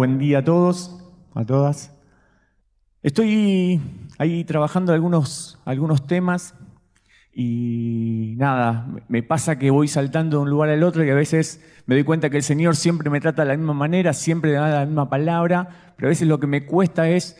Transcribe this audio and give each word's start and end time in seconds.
Buen 0.00 0.16
día 0.16 0.38
a 0.38 0.44
todos, 0.44 0.96
a 1.34 1.44
todas. 1.44 1.92
Estoy 3.02 3.80
ahí 4.16 4.44
trabajando 4.44 4.92
algunos, 4.92 5.58
algunos 5.64 6.06
temas 6.06 6.54
y 7.32 8.34
nada, 8.36 8.86
me 9.08 9.24
pasa 9.24 9.58
que 9.58 9.72
voy 9.72 9.88
saltando 9.88 10.36
de 10.36 10.42
un 10.44 10.50
lugar 10.50 10.70
al 10.70 10.84
otro 10.84 11.04
y 11.04 11.10
a 11.10 11.16
veces 11.16 11.60
me 11.86 11.96
doy 11.96 12.04
cuenta 12.04 12.30
que 12.30 12.36
el 12.36 12.44
Señor 12.44 12.76
siempre 12.76 13.10
me 13.10 13.20
trata 13.20 13.42
de 13.42 13.48
la 13.48 13.56
misma 13.56 13.74
manera, 13.74 14.12
siempre 14.12 14.52
me 14.52 14.58
da 14.58 14.68
la 14.68 14.86
misma 14.86 15.10
palabra, 15.10 15.94
pero 15.96 16.06
a 16.06 16.10
veces 16.10 16.28
lo 16.28 16.38
que 16.38 16.46
me 16.46 16.64
cuesta 16.64 17.08
es 17.08 17.36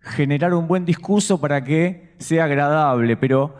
generar 0.00 0.54
un 0.54 0.68
buen 0.68 0.86
discurso 0.86 1.38
para 1.38 1.64
que 1.64 2.14
sea 2.18 2.44
agradable, 2.44 3.18
pero 3.18 3.56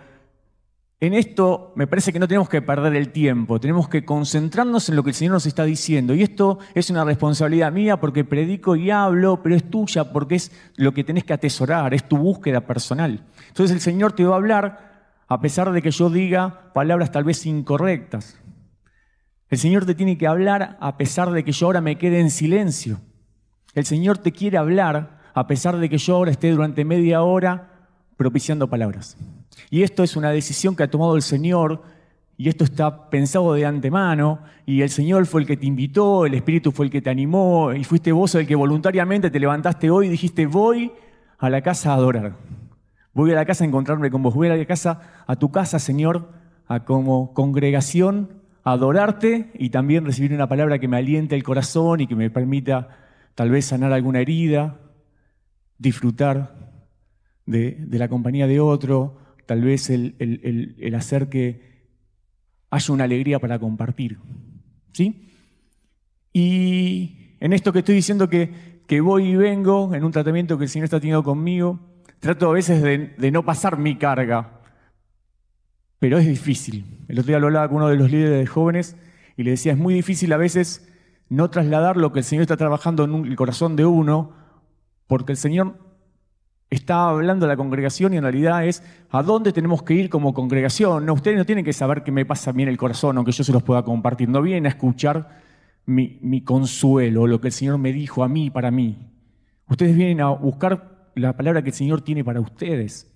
en 1.01 1.15
esto 1.15 1.73
me 1.77 1.87
parece 1.87 2.13
que 2.13 2.19
no 2.19 2.29
tenemos 2.29 2.51
que 2.51 2.61
perder 2.61 2.95
el 2.95 3.11
tiempo, 3.11 3.59
tenemos 3.59 3.89
que 3.89 4.05
concentrarnos 4.05 4.91
en 4.91 4.97
lo 4.97 5.03
que 5.03 5.11
el 5.11 5.15
Señor 5.15 5.33
nos 5.33 5.47
está 5.47 5.65
diciendo. 5.65 6.15
Y 6.15 6.23
esto 6.23 6.59
es 6.75 6.91
una 6.91 7.05
responsabilidad 7.05 7.73
mía 7.73 7.99
porque 7.99 8.23
predico 8.23 8.77
y 8.77 8.91
hablo, 8.91 9.43
pero 9.43 9.57
es 9.57 9.71
tuya 9.71 10.13
porque 10.13 10.35
es 10.35 10.53
lo 10.77 10.93
que 10.93 11.03
tenés 11.03 11.25
que 11.25 11.33
atesorar, 11.33 11.95
es 11.95 12.07
tu 12.07 12.19
búsqueda 12.19 12.61
personal. 12.61 13.25
Entonces 13.49 13.75
el 13.75 13.81
Señor 13.81 14.13
te 14.13 14.25
va 14.25 14.35
a 14.35 14.37
hablar 14.37 14.91
a 15.27 15.41
pesar 15.41 15.73
de 15.73 15.81
que 15.81 15.91
yo 15.91 16.11
diga 16.11 16.71
palabras 16.75 17.11
tal 17.11 17.25
vez 17.25 17.47
incorrectas. 17.47 18.39
El 19.49 19.57
Señor 19.57 19.87
te 19.87 19.95
tiene 19.95 20.19
que 20.19 20.27
hablar 20.27 20.77
a 20.81 20.99
pesar 20.99 21.31
de 21.31 21.45
que 21.45 21.53
yo 21.53 21.67
ahora 21.67 21.81
me 21.81 21.97
quede 21.97 22.21
en 22.21 22.31
silencio. 22.31 23.01
El 23.75 23.87
Señor 23.87 24.19
te 24.19 24.33
quiere 24.33 24.59
hablar 24.59 25.19
a 25.33 25.47
pesar 25.47 25.79
de 25.79 25.89
que 25.89 25.97
yo 25.97 26.17
ahora 26.17 26.31
esté 26.31 26.51
durante 26.51 26.85
media 26.85 27.23
hora 27.23 27.70
propiciando 28.21 28.69
palabras. 28.69 29.17
Y 29.71 29.83
esto 29.83 30.03
es 30.03 30.15
una 30.15 30.31
decisión 30.31 30.77
que 30.77 30.83
ha 30.83 30.91
tomado 30.91 31.17
el 31.17 31.23
Señor 31.23 31.81
y 32.37 32.51
esto 32.51 32.65
está 32.65 33.09
pensado 33.09 33.55
de 33.55 33.65
antemano 33.65 34.41
y 34.67 34.83
el 34.83 34.91
Señor 34.91 35.25
fue 35.25 35.41
el 35.41 35.47
que 35.47 35.57
te 35.57 35.65
invitó, 35.65 36.27
el 36.27 36.35
Espíritu 36.35 36.71
fue 36.71 36.85
el 36.85 36.93
que 36.93 37.01
te 37.01 37.09
animó 37.09 37.73
y 37.73 37.83
fuiste 37.83 38.13
vos 38.13 38.35
el 38.35 38.47
que 38.47 38.55
voluntariamente 38.55 39.31
te 39.31 39.41
levantaste 39.41 39.91
hoy 39.91 40.09
y 40.09 40.11
dijiste 40.11 40.45
voy 40.45 40.93
a 41.39 41.49
la 41.49 41.63
casa 41.63 41.93
a 41.93 41.95
adorar. 41.95 42.37
Voy 43.15 43.33
a 43.33 43.37
la 43.37 43.47
casa 43.47 43.65
a 43.65 43.67
encontrarme 43.67 44.11
con 44.11 44.23
vos, 44.23 44.35
voy 44.35 44.49
a 44.49 44.55
la 44.55 44.67
casa, 44.67 45.01
a 45.27 45.37
tu 45.37 45.51
casa, 45.51 45.79
Señor, 45.79 46.29
a 46.69 46.85
como 46.85 47.33
congregación, 47.33 48.35
a 48.65 48.73
adorarte 48.73 49.51
y 49.55 49.71
también 49.71 50.05
recibir 50.05 50.35
una 50.35 50.47
palabra 50.47 50.79
que 50.79 50.89
me 50.89 50.99
aliente 50.99 51.37
el 51.37 51.43
corazón 51.43 52.03
y 52.03 52.07
que 52.07 52.17
me 52.17 52.29
permita 52.29 52.89
tal 53.35 53.49
vez 53.49 53.65
sanar 53.65 53.95
alguna 53.95 54.21
herida, 54.21 54.77
disfrutar 55.79 56.70
de, 57.51 57.99
la 57.99 58.09
compañía 58.09 58.47
de 58.47 58.61
otro, 58.61 59.17
tal 59.47 59.63
vez 59.63 59.91
el, 59.91 60.95
hacer 60.97 61.29
que 61.29 61.61
haya 62.71 62.95
una 62.95 63.05
alegría 63.05 63.39
para 63.39 63.59
compartir. 63.59 64.19
¿Sí? 64.93 65.29
Y 66.33 67.37
en 67.41 67.53
esto 67.53 67.73
que 67.73 67.81
estoy 67.81 67.97
diciendo 67.97 68.29
que, 68.29 68.83
que 68.87 69.01
voy 69.01 69.31
y 69.31 69.37
vengo, 69.37 69.95
en 69.95 70.05
un 70.05 70.13
tratamiento 70.13 70.59
que 70.59 70.65
el 70.65 70.71
Señor 70.71 70.85
está 70.85 71.01
teniendo 71.01 71.23
conmigo, 71.23 71.81
trato 72.21 72.49
a 72.49 72.53
veces 72.53 72.83
de, 72.83 73.31
no 73.31 73.45
pasar 73.45 73.79
mi 73.79 73.97
carga, 73.97 74.61
pero 75.99 76.19
es 76.19 76.27
difícil. 76.27 76.85
El 77.09 77.19
otro 77.19 77.29
día 77.29 77.39
lo 77.39 77.49
hablaba 77.49 77.69
con 77.69 77.79
uno 77.79 77.89
de 77.89 77.97
los 77.97 78.11
líderes 78.11 78.39
de 78.39 78.47
jóvenes 78.47 78.97
y 79.37 79.43
le 79.43 79.53
decía, 79.53 79.73
es 79.73 79.79
muy 79.79 79.95
difícil 79.95 80.33
a 80.33 80.37
veces 80.37 80.89
no 81.29 81.51
trasladar 81.51 81.97
lo 81.97 82.13
que 82.13 82.21
el 82.21 82.25
Señor 82.25 82.43
está 82.43 82.57
trabajando 82.57 83.05
en 83.05 83.27
el 83.27 83.37
corazón 83.37 83.77
de 83.77 83.87
uno, 83.87 84.33
porque 85.07 85.33
el 85.33 85.39
Señor 85.39 85.90
está 86.71 87.09
hablando 87.09 87.47
la 87.47 87.57
congregación 87.57 88.15
y 88.15 88.17
en 88.17 88.23
realidad 88.23 88.65
es 88.65 88.83
a 89.11 89.23
dónde 89.23 89.53
tenemos 89.53 89.83
que 89.83 89.95
ir 89.95 90.09
como 90.09 90.33
congregación. 90.33 91.05
No, 91.05 91.15
ustedes 91.15 91.37
no 91.37 91.45
tienen 91.45 91.65
que 91.65 91.73
saber 91.73 92.05
qué 92.05 92.13
me 92.13 92.25
pasa 92.25 92.51
a 92.51 92.53
mí 92.53 92.63
en 92.63 92.69
el 92.69 92.79
corazón, 92.79 93.17
aunque 93.17 93.33
yo 93.33 93.43
se 93.43 93.53
los 93.53 93.63
pueda 93.63 93.83
compartir. 93.83 94.29
No 94.29 94.41
vienen 94.41 94.67
a 94.67 94.71
escuchar 94.71 95.41
mi, 95.87 96.19
mi 96.23 96.43
consuelo, 96.43 97.27
lo 97.27 97.41
que 97.41 97.49
el 97.49 97.53
Señor 97.53 97.79
me 97.79 97.93
dijo 97.93 98.23
a 98.23 98.29
mí 98.29 98.51
para 98.51 98.71
mí. 98.71 98.97
Ustedes 99.69 99.97
vienen 99.97 100.21
a 100.21 100.31
buscar 100.31 101.11
la 101.17 101.37
palabra 101.37 101.63
que 101.63 101.71
el 101.71 101.75
Señor 101.75 102.03
tiene 102.03 102.25
para 102.25 102.41
ustedes. 102.41 103.13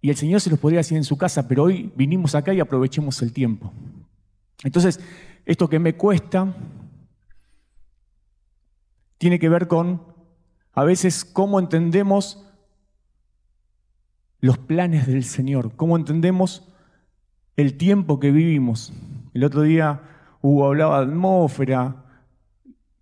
Y 0.00 0.10
el 0.10 0.16
Señor 0.16 0.40
se 0.40 0.50
los 0.50 0.58
podría 0.58 0.80
decir 0.80 0.96
en 0.96 1.04
su 1.04 1.16
casa, 1.16 1.48
pero 1.48 1.64
hoy 1.64 1.90
vinimos 1.96 2.34
acá 2.34 2.52
y 2.54 2.60
aprovechemos 2.60 3.20
el 3.22 3.32
tiempo. 3.32 3.72
Entonces, 4.62 5.00
esto 5.44 5.68
que 5.68 5.78
me 5.78 5.94
cuesta 5.94 6.54
tiene 9.18 9.38
que 9.38 9.48
ver 9.48 9.66
con 9.66 10.13
a 10.74 10.84
veces 10.84 11.24
cómo 11.24 11.58
entendemos 11.58 12.44
los 14.40 14.58
planes 14.58 15.06
del 15.06 15.24
Señor, 15.24 15.74
cómo 15.76 15.96
entendemos 15.96 16.68
el 17.56 17.76
tiempo 17.76 18.18
que 18.20 18.30
vivimos. 18.30 18.92
El 19.32 19.44
otro 19.44 19.62
día 19.62 20.02
Hugo 20.42 20.66
hablaba 20.66 20.98
de 20.98 21.12
atmósfera, 21.12 22.04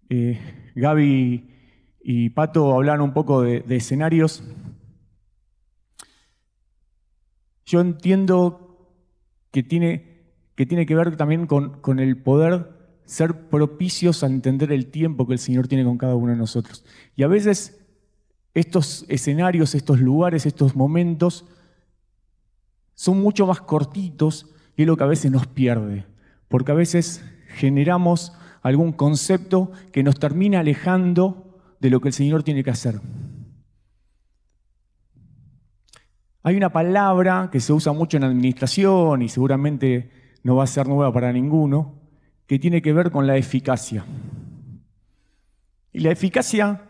eh, 0.09 0.39
Gaby 0.75 1.51
y 2.05 2.31
Pato 2.31 2.75
hablaban 2.75 3.01
un 3.01 3.13
poco 3.13 3.43
de, 3.43 3.65
escenarios. 3.69 4.45
Yo 7.65 7.81
entiendo 7.81 8.95
que 9.51 9.63
tiene 9.63 10.13
que, 10.55 10.67
tiene 10.67 10.85
que 10.85 10.95
ver 10.95 11.17
también 11.17 11.47
con, 11.47 11.81
con 11.81 11.99
el 11.99 12.23
poder 12.23 12.82
ser 13.13 13.51
propicios 13.51 14.25
a 14.25 14.27
entender 14.27 14.73
el 14.73 14.87
tiempo 14.87 15.27
que 15.27 15.35
el 15.35 15.39
Señor 15.39 15.69
tiene 15.69 15.85
con 15.85 15.99
cada 15.99 16.15
uno 16.15 16.33
de 16.33 16.39
nosotros. 16.39 16.83
Y 17.15 17.25
a 17.25 17.29
veces 17.29 17.79
estos 18.55 19.05
escenarios, 19.07 19.75
estos 19.75 20.01
lugares, 20.01 20.47
estos 20.47 20.75
momentos 20.75 21.45
son 22.95 23.21
mucho 23.21 23.47
más 23.47 23.61
cortitos 23.61 24.47
y 24.79 24.83
es 24.83 24.89
lo 24.89 24.97
que 24.97 25.05
a 25.05 25.09
veces 25.09 25.31
nos 25.31 25.47
pierde, 25.47 26.07
porque 26.49 26.73
a 26.73 26.75
veces 26.75 27.23
generamos 27.49 28.33
algún 28.63 28.93
concepto 28.93 29.73
que 29.93 30.03
nos 30.03 30.19
termina 30.19 30.61
alejando 30.61 31.61
de 31.81 31.91
lo 31.91 32.01
que 32.01 32.09
el 32.09 32.15
Señor 32.15 32.43
tiene 32.43 32.65
que 32.65 32.71
hacer. 32.71 32.99
Hay 36.43 36.57
una 36.57 36.73
palabra 36.73 37.51
que 37.53 37.61
se 37.61 37.75
usa 37.75 37.93
mucho 37.93 38.17
en 38.17 38.25
administración 38.25 39.21
y 39.21 39.29
seguramente 39.29 40.11
no 40.45 40.57
va 40.57 40.65
a 40.65 40.67
ser 40.67 40.89
nueva 40.89 41.13
para 41.13 41.31
ninguno, 41.31 42.02
que 42.53 42.59
tiene 42.59 42.83
que 42.83 42.93
ver 42.93 43.11
con 43.11 43.27
la 43.27 43.39
eficacia. 43.39 44.05
Y 45.91 46.01
la 46.01 46.11
eficacia 46.11 46.83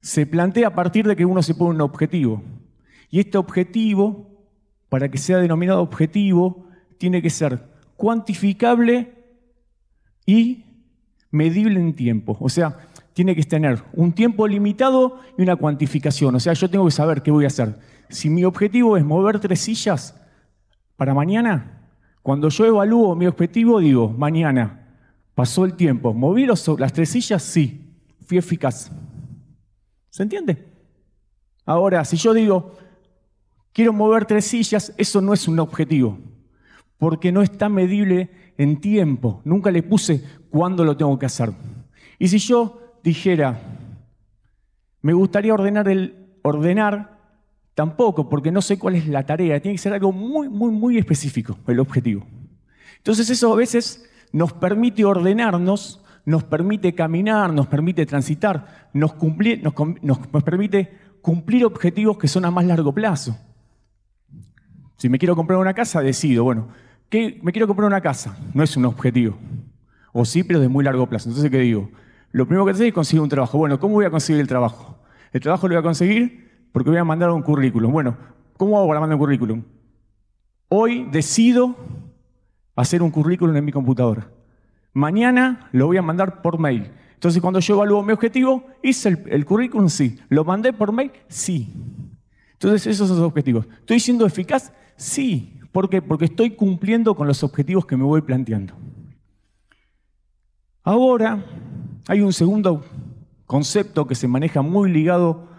se 0.00 0.24
plantea 0.24 0.68
a 0.68 0.74
partir 0.74 1.06
de 1.06 1.14
que 1.14 1.26
uno 1.26 1.42
se 1.42 1.54
pone 1.54 1.74
un 1.74 1.82
objetivo. 1.82 2.42
Y 3.10 3.20
este 3.20 3.36
objetivo, 3.36 4.48
para 4.88 5.10
que 5.10 5.18
sea 5.18 5.36
denominado 5.36 5.82
objetivo, 5.82 6.70
tiene 6.96 7.20
que 7.20 7.28
ser 7.28 7.68
cuantificable 7.96 9.12
y 10.24 10.64
medible 11.30 11.78
en 11.78 11.92
tiempo. 11.92 12.38
O 12.40 12.48
sea, 12.48 12.78
tiene 13.12 13.36
que 13.36 13.42
tener 13.42 13.82
un 13.92 14.12
tiempo 14.12 14.48
limitado 14.48 15.20
y 15.36 15.42
una 15.42 15.56
cuantificación. 15.56 16.34
O 16.34 16.40
sea, 16.40 16.54
yo 16.54 16.70
tengo 16.70 16.86
que 16.86 16.92
saber 16.92 17.20
qué 17.20 17.30
voy 17.30 17.44
a 17.44 17.48
hacer. 17.48 17.78
Si 18.08 18.30
mi 18.30 18.44
objetivo 18.44 18.96
es 18.96 19.04
mover 19.04 19.38
tres 19.38 19.60
sillas 19.60 20.18
para 20.96 21.12
mañana, 21.12 21.79
cuando 22.22 22.48
yo 22.48 22.64
evalúo 22.66 23.14
mi 23.14 23.26
objetivo, 23.26 23.80
digo, 23.80 24.08
mañana, 24.08 24.98
pasó 25.34 25.64
el 25.64 25.74
tiempo, 25.74 26.12
¿moví 26.12 26.46
las 26.46 26.92
tres 26.92 27.08
sillas? 27.08 27.42
Sí, 27.42 27.94
fui 28.26 28.38
eficaz. 28.38 28.90
¿Se 30.10 30.22
entiende? 30.22 30.68
Ahora, 31.64 32.04
si 32.04 32.16
yo 32.16 32.34
digo, 32.34 32.76
quiero 33.72 33.92
mover 33.92 34.26
tres 34.26 34.44
sillas, 34.44 34.92
eso 34.96 35.20
no 35.20 35.32
es 35.32 35.48
un 35.48 35.58
objetivo, 35.60 36.18
porque 36.98 37.32
no 37.32 37.42
está 37.42 37.68
medible 37.68 38.30
en 38.58 38.80
tiempo. 38.80 39.40
Nunca 39.44 39.70
le 39.70 39.82
puse 39.82 40.24
cuándo 40.50 40.84
lo 40.84 40.96
tengo 40.96 41.18
que 41.18 41.26
hacer. 41.26 41.52
Y 42.18 42.28
si 42.28 42.38
yo 42.38 42.98
dijera, 43.02 43.60
me 45.00 45.12
gustaría 45.12 45.54
ordenar 45.54 45.88
el 45.88 46.38
ordenar, 46.42 47.19
tampoco, 47.74 48.28
porque 48.28 48.50
no 48.50 48.62
sé 48.62 48.78
cuál 48.78 48.96
es 48.96 49.06
la 49.08 49.24
tarea. 49.24 49.60
Tiene 49.60 49.76
que 49.76 49.82
ser 49.82 49.92
algo 49.92 50.12
muy, 50.12 50.48
muy, 50.48 50.70
muy 50.70 50.98
específico, 50.98 51.58
el 51.66 51.80
objetivo. 51.80 52.26
Entonces 52.98 53.30
eso 53.30 53.52
a 53.52 53.56
veces 53.56 54.08
nos 54.32 54.52
permite 54.52 55.04
ordenarnos 55.04 56.00
nos 56.24 56.44
permite 56.44 56.94
caminar, 56.94 57.52
nos 57.52 57.66
permite 57.66 58.06
transitar, 58.06 58.88
nos, 58.92 59.12
permite 60.44 60.98
cumplir 61.22 61.64
objetivos 61.64 62.18
que 62.18 62.28
son 62.28 62.44
a 62.44 62.50
más 62.50 62.64
largo 62.64 62.92
plazo. 62.92 63.36
Si 64.96 65.08
me 65.08 65.18
quiero 65.18 65.34
comprar 65.34 65.58
una 65.58 65.74
casa, 65.74 66.00
decido, 66.00 66.44
bueno, 66.44 66.68
¿qué, 67.08 67.40
me 67.42 67.52
quiero 67.52 67.66
comprar 67.66 67.86
una 67.86 68.00
casa, 68.00 68.36
no 68.54 68.62
es 68.62 68.76
un 68.76 68.84
objetivo. 68.84 69.36
O 70.12 70.24
sí, 70.24 70.42
pero 70.42 70.60
de 70.60 70.68
muy 70.68 70.84
largo 70.84 71.08
plazo. 71.08 71.28
Entonces, 71.28 71.50
¿qué 71.50 71.58
digo? 71.58 71.90
Lo 72.32 72.46
primero 72.46 72.64
que 72.64 72.72
hacer 72.72 72.86
es 72.86 72.92
conseguir 72.92 73.22
un 73.22 73.28
trabajo. 73.28 73.58
Bueno, 73.58 73.78
¿cómo 73.78 73.94
voy 73.94 74.04
a 74.04 74.10
conseguir 74.10 74.40
el 74.40 74.48
trabajo? 74.48 74.98
El 75.32 75.40
trabajo 75.40 75.68
lo 75.68 75.74
voy 75.74 75.80
a 75.80 75.82
conseguir 75.82 76.49
porque 76.72 76.90
voy 76.90 76.98
a 76.98 77.04
mandar 77.04 77.30
un 77.30 77.42
currículum. 77.42 77.92
Bueno, 77.92 78.16
¿cómo 78.56 78.78
hago 78.78 78.88
para 78.88 79.00
mandar 79.00 79.16
un 79.16 79.20
currículum? 79.20 79.62
Hoy 80.68 81.06
decido 81.10 81.74
hacer 82.76 83.02
un 83.02 83.10
currículum 83.10 83.56
en 83.56 83.64
mi 83.64 83.72
computadora. 83.72 84.30
Mañana 84.92 85.68
lo 85.72 85.86
voy 85.86 85.96
a 85.96 86.02
mandar 86.02 86.42
por 86.42 86.58
mail. 86.58 86.90
Entonces, 87.14 87.42
cuando 87.42 87.60
yo 87.60 87.74
evalúo 87.74 88.02
mi 88.02 88.12
objetivo, 88.12 88.64
hice 88.82 89.22
el, 89.26 89.44
currículum, 89.44 89.88
sí. 89.88 90.18
¿Lo 90.30 90.44
mandé 90.44 90.72
por 90.72 90.90
mail? 90.90 91.12
Sí. 91.28 91.72
Entonces, 92.52 92.86
esos 92.86 93.08
son 93.08 93.18
los 93.18 93.26
objetivos. 93.26 93.66
¿Estoy 93.80 94.00
siendo 94.00 94.24
eficaz? 94.24 94.72
Sí. 94.96 95.60
¿Por 95.70 95.90
qué? 95.90 96.00
Porque 96.00 96.24
estoy 96.24 96.52
cumpliendo 96.52 97.14
con 97.14 97.26
los 97.26 97.44
objetivos 97.44 97.84
que 97.84 97.96
me 97.96 98.04
voy 98.04 98.22
planteando. 98.22 98.74
Ahora, 100.82 101.44
hay 102.08 102.22
un 102.22 102.32
segundo 102.32 102.84
concepto 103.44 104.06
que 104.06 104.14
se 104.14 104.26
maneja 104.26 104.62
muy 104.62 104.90
ligado 104.90 105.49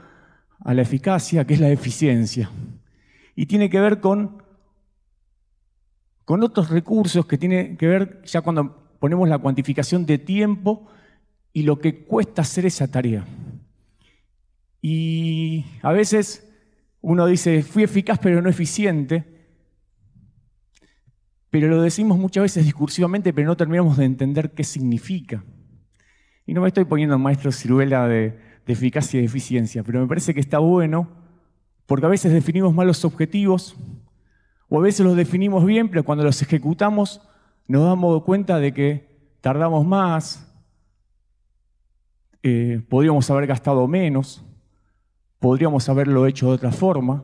a 0.63 0.73
la 0.73 0.81
eficacia, 0.81 1.45
que 1.45 1.55
es 1.55 1.59
la 1.59 1.69
eficiencia. 1.69 2.49
Y 3.35 3.45
tiene 3.45 3.69
que 3.69 3.79
ver 3.79 3.99
con, 3.99 4.43
con 6.25 6.43
otros 6.43 6.69
recursos 6.69 7.25
que 7.25 7.37
tiene 7.37 7.77
que 7.77 7.87
ver 7.87 8.21
ya 8.23 8.41
cuando 8.41 8.97
ponemos 8.99 9.27
la 9.27 9.39
cuantificación 9.39 10.05
de 10.05 10.17
tiempo 10.17 10.87
y 11.53 11.63
lo 11.63 11.79
que 11.79 12.05
cuesta 12.05 12.43
hacer 12.43 12.65
esa 12.65 12.89
tarea. 12.89 13.25
Y 14.81 15.65
a 15.81 15.91
veces 15.91 16.47
uno 17.01 17.25
dice, 17.25 17.63
fui 17.63 17.83
eficaz 17.83 18.19
pero 18.19 18.41
no 18.41 18.49
eficiente, 18.49 19.25
pero 21.49 21.67
lo 21.67 21.81
decimos 21.81 22.17
muchas 22.17 22.43
veces 22.43 22.65
discursivamente, 22.65 23.33
pero 23.33 23.47
no 23.47 23.57
terminamos 23.57 23.97
de 23.97 24.05
entender 24.05 24.51
qué 24.51 24.63
significa. 24.63 25.43
Y 26.45 26.53
no 26.53 26.61
me 26.61 26.69
estoy 26.69 26.85
poniendo 26.85 27.17
maestro 27.19 27.51
ciruela 27.51 28.07
de, 28.07 28.50
de 28.65 28.73
eficacia 28.73 29.17
y 29.17 29.21
de 29.21 29.27
eficiencia, 29.27 29.83
pero 29.83 29.99
me 30.01 30.07
parece 30.07 30.33
que 30.33 30.39
está 30.39 30.59
bueno, 30.59 31.09
porque 31.85 32.05
a 32.05 32.09
veces 32.09 32.31
definimos 32.31 32.73
mal 32.73 32.87
los 32.87 33.03
objetivos, 33.05 33.75
o 34.69 34.79
a 34.79 34.81
veces 34.81 35.05
los 35.05 35.15
definimos 35.15 35.65
bien, 35.65 35.89
pero 35.89 36.03
cuando 36.03 36.23
los 36.23 36.41
ejecutamos 36.41 37.21
nos 37.67 37.85
damos 37.85 38.23
cuenta 38.23 38.59
de 38.59 38.73
que 38.73 39.35
tardamos 39.41 39.85
más, 39.85 40.47
eh, 42.43 42.81
podríamos 42.89 43.29
haber 43.29 43.47
gastado 43.47 43.87
menos, 43.87 44.43
podríamos 45.39 45.87
haberlo 45.89 46.25
hecho 46.27 46.47
de 46.47 46.53
otra 46.53 46.71
forma, 46.71 47.23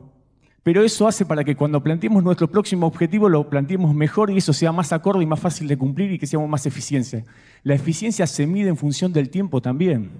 pero 0.62 0.82
eso 0.82 1.08
hace 1.08 1.24
para 1.24 1.44
que 1.44 1.56
cuando 1.56 1.82
planteemos 1.82 2.22
nuestro 2.22 2.48
próximo 2.48 2.86
objetivo 2.86 3.28
lo 3.28 3.48
planteemos 3.48 3.94
mejor 3.94 4.30
y 4.30 4.36
eso 4.36 4.52
sea 4.52 4.70
más 4.70 4.92
acorde 4.92 5.22
y 5.22 5.26
más 5.26 5.40
fácil 5.40 5.66
de 5.66 5.78
cumplir 5.78 6.12
y 6.12 6.18
que 6.18 6.26
seamos 6.26 6.48
más 6.48 6.66
eficiencia. 6.66 7.24
La 7.62 7.74
eficiencia 7.74 8.26
se 8.26 8.46
mide 8.46 8.68
en 8.68 8.76
función 8.76 9.12
del 9.12 9.30
tiempo 9.30 9.62
también. 9.62 10.10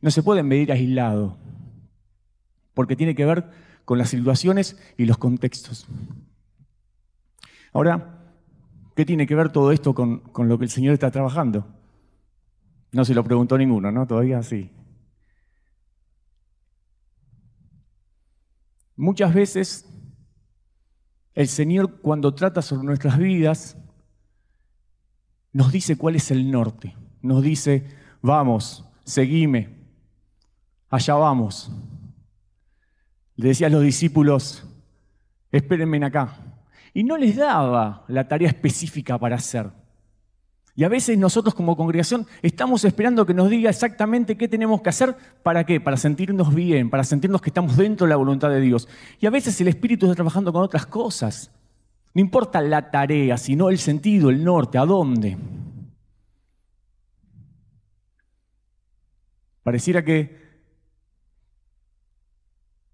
No 0.00 0.10
se 0.10 0.22
puede 0.22 0.42
medir 0.42 0.70
aislado, 0.70 1.36
porque 2.74 2.96
tiene 2.96 3.14
que 3.14 3.24
ver 3.24 3.50
con 3.84 3.98
las 3.98 4.10
situaciones 4.10 4.78
y 4.96 5.06
los 5.06 5.18
contextos. 5.18 5.86
Ahora, 7.72 8.20
¿qué 8.94 9.04
tiene 9.04 9.26
que 9.26 9.34
ver 9.34 9.50
todo 9.50 9.72
esto 9.72 9.94
con, 9.94 10.20
con 10.20 10.48
lo 10.48 10.58
que 10.58 10.64
el 10.64 10.70
Señor 10.70 10.94
está 10.94 11.10
trabajando? 11.10 11.66
No 12.92 13.04
se 13.04 13.14
lo 13.14 13.24
preguntó 13.24 13.58
ninguno, 13.58 13.90
¿no? 13.90 14.06
Todavía 14.06 14.42
sí. 14.42 14.70
Muchas 18.96 19.32
veces 19.32 19.88
el 21.34 21.46
Señor 21.46 22.00
cuando 22.00 22.34
trata 22.34 22.62
sobre 22.62 22.84
nuestras 22.84 23.16
vidas 23.16 23.76
nos 25.52 25.70
dice 25.70 25.96
cuál 25.96 26.16
es 26.16 26.30
el 26.30 26.50
norte. 26.50 26.96
Nos 27.22 27.42
dice, 27.42 27.86
vamos, 28.22 28.84
seguime, 29.04 29.77
allá 30.90 31.14
vamos. 31.14 31.70
Le 33.36 33.48
decía 33.48 33.68
a 33.68 33.70
los 33.70 33.82
discípulos, 33.82 34.64
espérenme 35.52 36.04
acá. 36.04 36.36
Y 36.94 37.04
no 37.04 37.16
les 37.16 37.36
daba 37.36 38.04
la 38.08 38.26
tarea 38.26 38.48
específica 38.48 39.18
para 39.18 39.36
hacer. 39.36 39.70
Y 40.74 40.84
a 40.84 40.88
veces 40.88 41.18
nosotros 41.18 41.54
como 41.54 41.76
congregación 41.76 42.24
estamos 42.40 42.84
esperando 42.84 43.26
que 43.26 43.34
nos 43.34 43.50
diga 43.50 43.68
exactamente 43.68 44.36
qué 44.36 44.46
tenemos 44.46 44.80
que 44.80 44.88
hacer, 44.88 45.16
¿para 45.42 45.64
qué? 45.64 45.80
Para 45.80 45.96
sentirnos 45.96 46.54
bien, 46.54 46.88
para 46.88 47.02
sentirnos 47.02 47.42
que 47.42 47.50
estamos 47.50 47.76
dentro 47.76 48.06
de 48.06 48.10
la 48.10 48.16
voluntad 48.16 48.48
de 48.48 48.60
Dios. 48.60 48.88
Y 49.20 49.26
a 49.26 49.30
veces 49.30 49.60
el 49.60 49.66
Espíritu 49.66 50.06
está 50.06 50.14
trabajando 50.14 50.52
con 50.52 50.62
otras 50.62 50.86
cosas. 50.86 51.50
No 52.14 52.20
importa 52.20 52.60
la 52.60 52.92
tarea, 52.92 53.36
sino 53.38 53.70
el 53.70 53.78
sentido, 53.78 54.30
el 54.30 54.44
norte, 54.44 54.78
a 54.78 54.84
dónde. 54.84 55.36
Pareciera 59.64 60.04
que, 60.04 60.47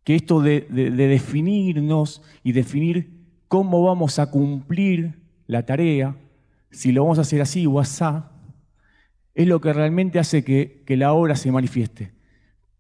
que 0.05 0.15
esto 0.15 0.41
de, 0.41 0.63
de 0.71 0.91
definirnos 0.91 2.23
y 2.43 2.53
definir 2.53 3.11
cómo 3.49 3.83
vamos 3.83 4.19
a 4.19 4.31
cumplir 4.31 5.19
la 5.47 5.65
tarea, 5.65 6.17
si 6.71 6.93
lo 6.93 7.03
vamos 7.03 7.19
a 7.19 7.23
hacer 7.23 7.41
así 7.41 7.67
o 7.67 7.81
asá, 7.81 8.33
es 9.35 9.49
lo 9.49 9.61
que 9.61 9.73
realmente 9.73 10.19
hace 10.19 10.45
que, 10.45 10.83
que 10.87 10.97
la 10.97 11.13
obra 11.13 11.37
se 11.37 11.51
manifieste. 11.51 12.13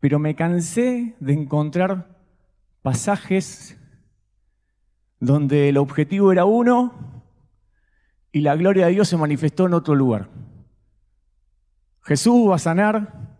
Pero 0.01 0.19
me 0.19 0.35
cansé 0.35 1.17
de 1.21 1.33
encontrar 1.33 2.19
pasajes 2.83 3.79
donde 5.19 5.69
el 5.69 5.79
objetivo 5.79 6.33
era 6.33 6.45
uno 6.45 7.23
y 8.31 8.41
la 8.41 8.57
gloria 8.57 8.87
de 8.87 8.93
Dios 8.93 9.09
se 9.09 9.17
manifestó 9.17 9.67
en 9.67 9.75
otro 9.75 9.95
lugar. 9.95 10.29
Jesús 12.03 12.51
va 12.51 12.57
a 12.57 12.59
sanar 12.59 13.39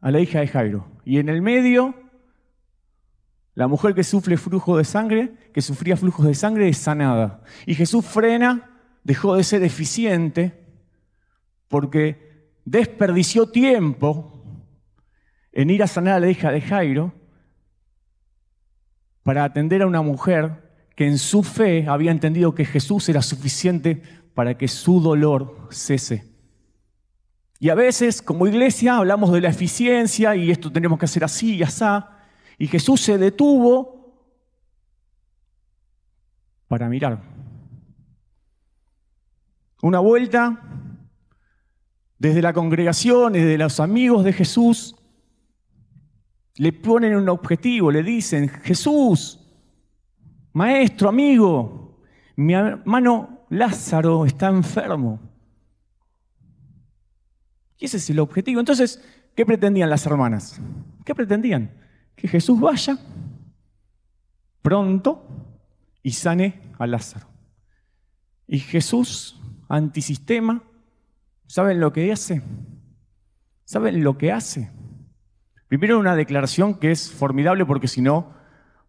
a 0.00 0.10
la 0.10 0.20
hija 0.20 0.40
de 0.40 0.48
Jairo. 0.48 0.86
Y 1.04 1.18
en 1.18 1.28
el 1.28 1.42
medio, 1.42 1.94
la 3.56 3.66
mujer 3.68 3.94
que 3.94 4.04
sufre 4.04 4.36
flujo 4.36 4.76
de 4.76 4.84
sangre, 4.84 5.32
que 5.54 5.62
sufría 5.62 5.96
flujos 5.96 6.26
de 6.26 6.34
sangre, 6.34 6.68
es 6.68 6.76
sanada. 6.76 7.42
Y 7.64 7.74
Jesús 7.74 8.04
frena 8.04 8.82
dejó 9.02 9.34
de 9.34 9.42
ser 9.42 9.62
eficiente 9.62 10.62
porque 11.68 12.50
desperdició 12.66 13.48
tiempo 13.50 14.44
en 15.52 15.70
ir 15.70 15.82
a 15.82 15.86
sanar 15.86 16.16
a 16.16 16.20
la 16.20 16.30
hija 16.30 16.52
de 16.52 16.60
Jairo 16.60 17.14
para 19.22 19.42
atender 19.42 19.80
a 19.80 19.86
una 19.86 20.02
mujer 20.02 20.76
que 20.94 21.06
en 21.06 21.16
su 21.16 21.42
fe 21.42 21.88
había 21.88 22.10
entendido 22.10 22.54
que 22.54 22.66
Jesús 22.66 23.08
era 23.08 23.22
suficiente 23.22 24.02
para 24.34 24.58
que 24.58 24.68
su 24.68 25.00
dolor 25.00 25.68
cese. 25.70 26.30
Y 27.58 27.70
a 27.70 27.74
veces, 27.74 28.20
como 28.20 28.46
iglesia, 28.46 28.98
hablamos 28.98 29.32
de 29.32 29.40
la 29.40 29.48
eficiencia 29.48 30.36
y 30.36 30.50
esto 30.50 30.70
tenemos 30.70 30.98
que 30.98 31.06
hacer 31.06 31.24
así 31.24 31.56
y 31.56 31.62
así. 31.62 31.84
Y 32.58 32.68
Jesús 32.68 33.00
se 33.00 33.18
detuvo 33.18 33.96
para 36.68 36.88
mirar 36.88 37.22
una 39.82 40.00
vuelta 40.00 40.60
desde 42.18 42.42
la 42.42 42.52
congregación, 42.52 43.34
desde 43.34 43.58
los 43.58 43.78
amigos 43.78 44.24
de 44.24 44.32
Jesús, 44.32 44.96
le 46.56 46.72
ponen 46.72 47.14
un 47.14 47.28
objetivo, 47.28 47.90
le 47.90 48.02
dicen, 48.02 48.48
Jesús, 48.48 49.38
maestro, 50.52 51.10
amigo, 51.10 52.00
mi 52.36 52.54
hermano 52.54 53.46
Lázaro 53.50 54.24
está 54.24 54.48
enfermo. 54.48 55.20
Y 57.78 57.84
ese 57.84 57.98
es 57.98 58.08
el 58.08 58.18
objetivo. 58.20 58.58
Entonces, 58.58 59.02
¿qué 59.34 59.44
pretendían 59.44 59.90
las 59.90 60.06
hermanas? 60.06 60.60
¿Qué 61.04 61.14
pretendían? 61.14 61.70
Que 62.16 62.28
Jesús 62.28 62.58
vaya 62.58 62.98
pronto 64.62 65.24
y 66.02 66.10
sane 66.10 66.60
a 66.78 66.86
Lázaro. 66.86 67.28
Y 68.48 68.58
Jesús 68.58 69.40
antisistema, 69.68 70.62
¿saben 71.46 71.78
lo 71.78 71.92
que 71.92 72.10
hace? 72.10 72.42
¿Saben 73.64 74.02
lo 74.02 74.18
que 74.18 74.32
hace? 74.32 74.70
Primero 75.68 75.98
una 75.98 76.16
declaración 76.16 76.78
que 76.80 76.90
es 76.90 77.12
formidable 77.12 77.64
porque 77.64 77.88
si 77.88 78.00
no 78.00 78.34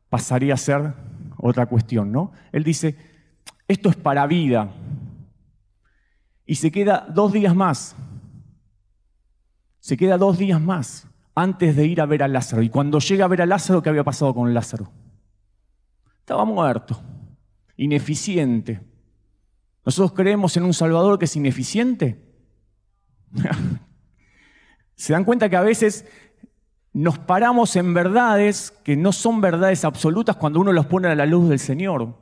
pasaría 0.10 0.54
a 0.54 0.58
ser 0.58 0.94
otra 1.38 1.66
cuestión, 1.66 2.12
¿no? 2.12 2.32
Él 2.52 2.64
dice, 2.64 2.98
esto 3.68 3.90
es 3.90 3.96
para 3.96 4.26
vida. 4.26 4.72
Y 6.46 6.56
se 6.56 6.72
queda 6.72 7.06
dos 7.10 7.34
días 7.34 7.56
más. 7.56 7.96
Se 9.80 9.98
queda 9.98 10.18
dos 10.18 10.38
días 10.38 10.62
más 10.62 11.08
antes 11.38 11.76
de 11.76 11.86
ir 11.86 12.02
a 12.02 12.06
ver 12.06 12.24
a 12.24 12.28
Lázaro. 12.28 12.62
Y 12.64 12.70
cuando 12.70 13.00
llega 13.00 13.26
a 13.26 13.28
ver 13.28 13.42
a 13.42 13.46
Lázaro, 13.46 13.82
¿qué 13.82 13.90
había 13.90 14.04
pasado 14.04 14.34
con 14.34 14.54
Lázaro? 14.54 14.92
Estaba 16.20 16.46
muerto, 16.46 17.00
ineficiente, 17.78 18.82
¿Nosotros 19.88 20.12
creemos 20.12 20.58
en 20.58 20.64
un 20.64 20.74
Salvador 20.74 21.18
que 21.18 21.24
es 21.24 21.36
ineficiente? 21.38 22.22
¿Se 24.96 25.14
dan 25.14 25.24
cuenta 25.24 25.48
que 25.48 25.56
a 25.56 25.62
veces 25.62 26.06
nos 26.92 27.18
paramos 27.20 27.74
en 27.78 27.94
verdades 27.94 28.72
que 28.84 28.98
no 28.98 29.14
son 29.14 29.40
verdades 29.40 29.86
absolutas 29.86 30.36
cuando 30.36 30.60
uno 30.60 30.74
los 30.74 30.88
pone 30.88 31.08
a 31.08 31.16
la 31.16 31.26
luz 31.26 31.48
del 31.48 31.60
Señor? 31.60 32.18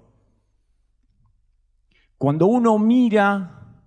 Cuando 2.20 2.46
uno 2.46 2.78
mira 2.78 3.82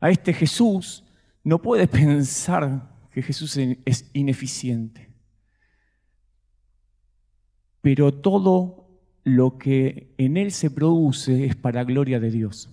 a 0.00 0.08
este 0.08 0.32
Jesús, 0.32 1.04
no 1.44 1.60
puede 1.60 1.86
pensar 1.86 2.95
que 3.16 3.22
Jesús 3.22 3.56
es 3.56 4.10
ineficiente. 4.12 5.08
Pero 7.80 8.12
todo 8.12 8.90
lo 9.24 9.56
que 9.56 10.12
en 10.18 10.36
Él 10.36 10.52
se 10.52 10.70
produce 10.70 11.46
es 11.46 11.56
para 11.56 11.82
gloria 11.84 12.20
de 12.20 12.30
Dios. 12.30 12.68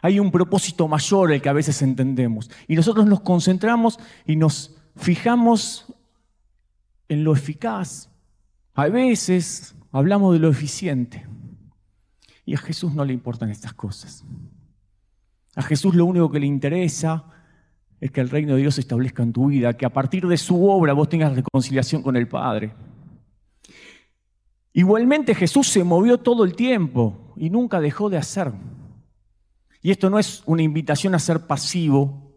Hay 0.00 0.18
un 0.18 0.30
propósito 0.30 0.88
mayor 0.88 1.32
el 1.32 1.42
que 1.42 1.50
a 1.50 1.52
veces 1.52 1.82
entendemos. 1.82 2.50
Y 2.66 2.76
nosotros 2.76 3.04
nos 3.04 3.20
concentramos 3.20 3.98
y 4.24 4.36
nos 4.36 4.74
fijamos 4.96 5.92
en 7.10 7.24
lo 7.24 7.34
eficaz. 7.34 8.08
A 8.72 8.88
veces 8.88 9.74
hablamos 9.92 10.32
de 10.32 10.38
lo 10.38 10.48
eficiente. 10.48 11.26
Y 12.46 12.54
a 12.54 12.58
Jesús 12.58 12.94
no 12.94 13.04
le 13.04 13.12
importan 13.12 13.50
estas 13.50 13.74
cosas. 13.74 14.24
A 15.56 15.60
Jesús 15.60 15.94
lo 15.94 16.06
único 16.06 16.30
que 16.30 16.40
le 16.40 16.46
interesa 16.46 17.34
es 18.00 18.10
que 18.10 18.20
el 18.20 18.30
reino 18.30 18.54
de 18.54 18.60
Dios 18.60 18.76
se 18.76 18.80
establezca 18.80 19.22
en 19.22 19.32
tu 19.32 19.46
vida, 19.46 19.76
que 19.76 19.86
a 19.86 19.92
partir 19.92 20.26
de 20.26 20.36
su 20.36 20.68
obra 20.68 20.92
vos 20.92 21.08
tengas 21.08 21.34
reconciliación 21.34 22.02
con 22.02 22.16
el 22.16 22.28
Padre. 22.28 22.72
Igualmente 24.72 25.34
Jesús 25.34 25.68
se 25.68 25.82
movió 25.82 26.18
todo 26.18 26.44
el 26.44 26.54
tiempo 26.54 27.34
y 27.36 27.50
nunca 27.50 27.80
dejó 27.80 28.08
de 28.08 28.18
hacer. 28.18 28.52
Y 29.82 29.90
esto 29.90 30.10
no 30.10 30.18
es 30.18 30.42
una 30.46 30.62
invitación 30.62 31.14
a 31.14 31.18
ser 31.18 31.46
pasivo, 31.46 32.28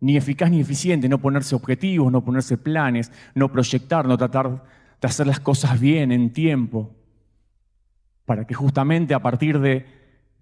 ni 0.00 0.16
eficaz 0.16 0.50
ni 0.50 0.60
eficiente, 0.60 1.08
no 1.08 1.18
ponerse 1.18 1.54
objetivos, 1.54 2.10
no 2.10 2.24
ponerse 2.24 2.56
planes, 2.56 3.12
no 3.34 3.52
proyectar, 3.52 4.06
no 4.06 4.16
tratar 4.16 4.64
de 5.00 5.08
hacer 5.08 5.26
las 5.26 5.40
cosas 5.40 5.78
bien 5.78 6.10
en 6.10 6.32
tiempo, 6.32 6.90
para 8.24 8.46
que 8.46 8.54
justamente 8.54 9.14
a 9.14 9.20
partir 9.20 9.60
de, 9.60 9.86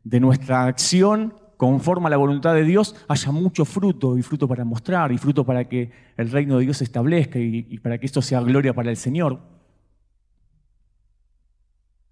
de 0.04 0.20
nuestra 0.20 0.64
acción 0.66 1.34
conforme 1.58 2.06
a 2.06 2.10
la 2.10 2.16
voluntad 2.16 2.54
de 2.54 2.62
Dios, 2.62 2.94
haya 3.08 3.32
mucho 3.32 3.64
fruto 3.64 4.16
y 4.16 4.22
fruto 4.22 4.46
para 4.46 4.64
mostrar 4.64 5.10
y 5.10 5.18
fruto 5.18 5.44
para 5.44 5.68
que 5.68 5.90
el 6.16 6.30
reino 6.30 6.56
de 6.56 6.64
Dios 6.64 6.78
se 6.78 6.84
establezca 6.84 7.40
y, 7.40 7.66
y 7.68 7.78
para 7.80 7.98
que 7.98 8.06
esto 8.06 8.22
sea 8.22 8.40
gloria 8.40 8.72
para 8.72 8.90
el 8.90 8.96
Señor. 8.96 9.40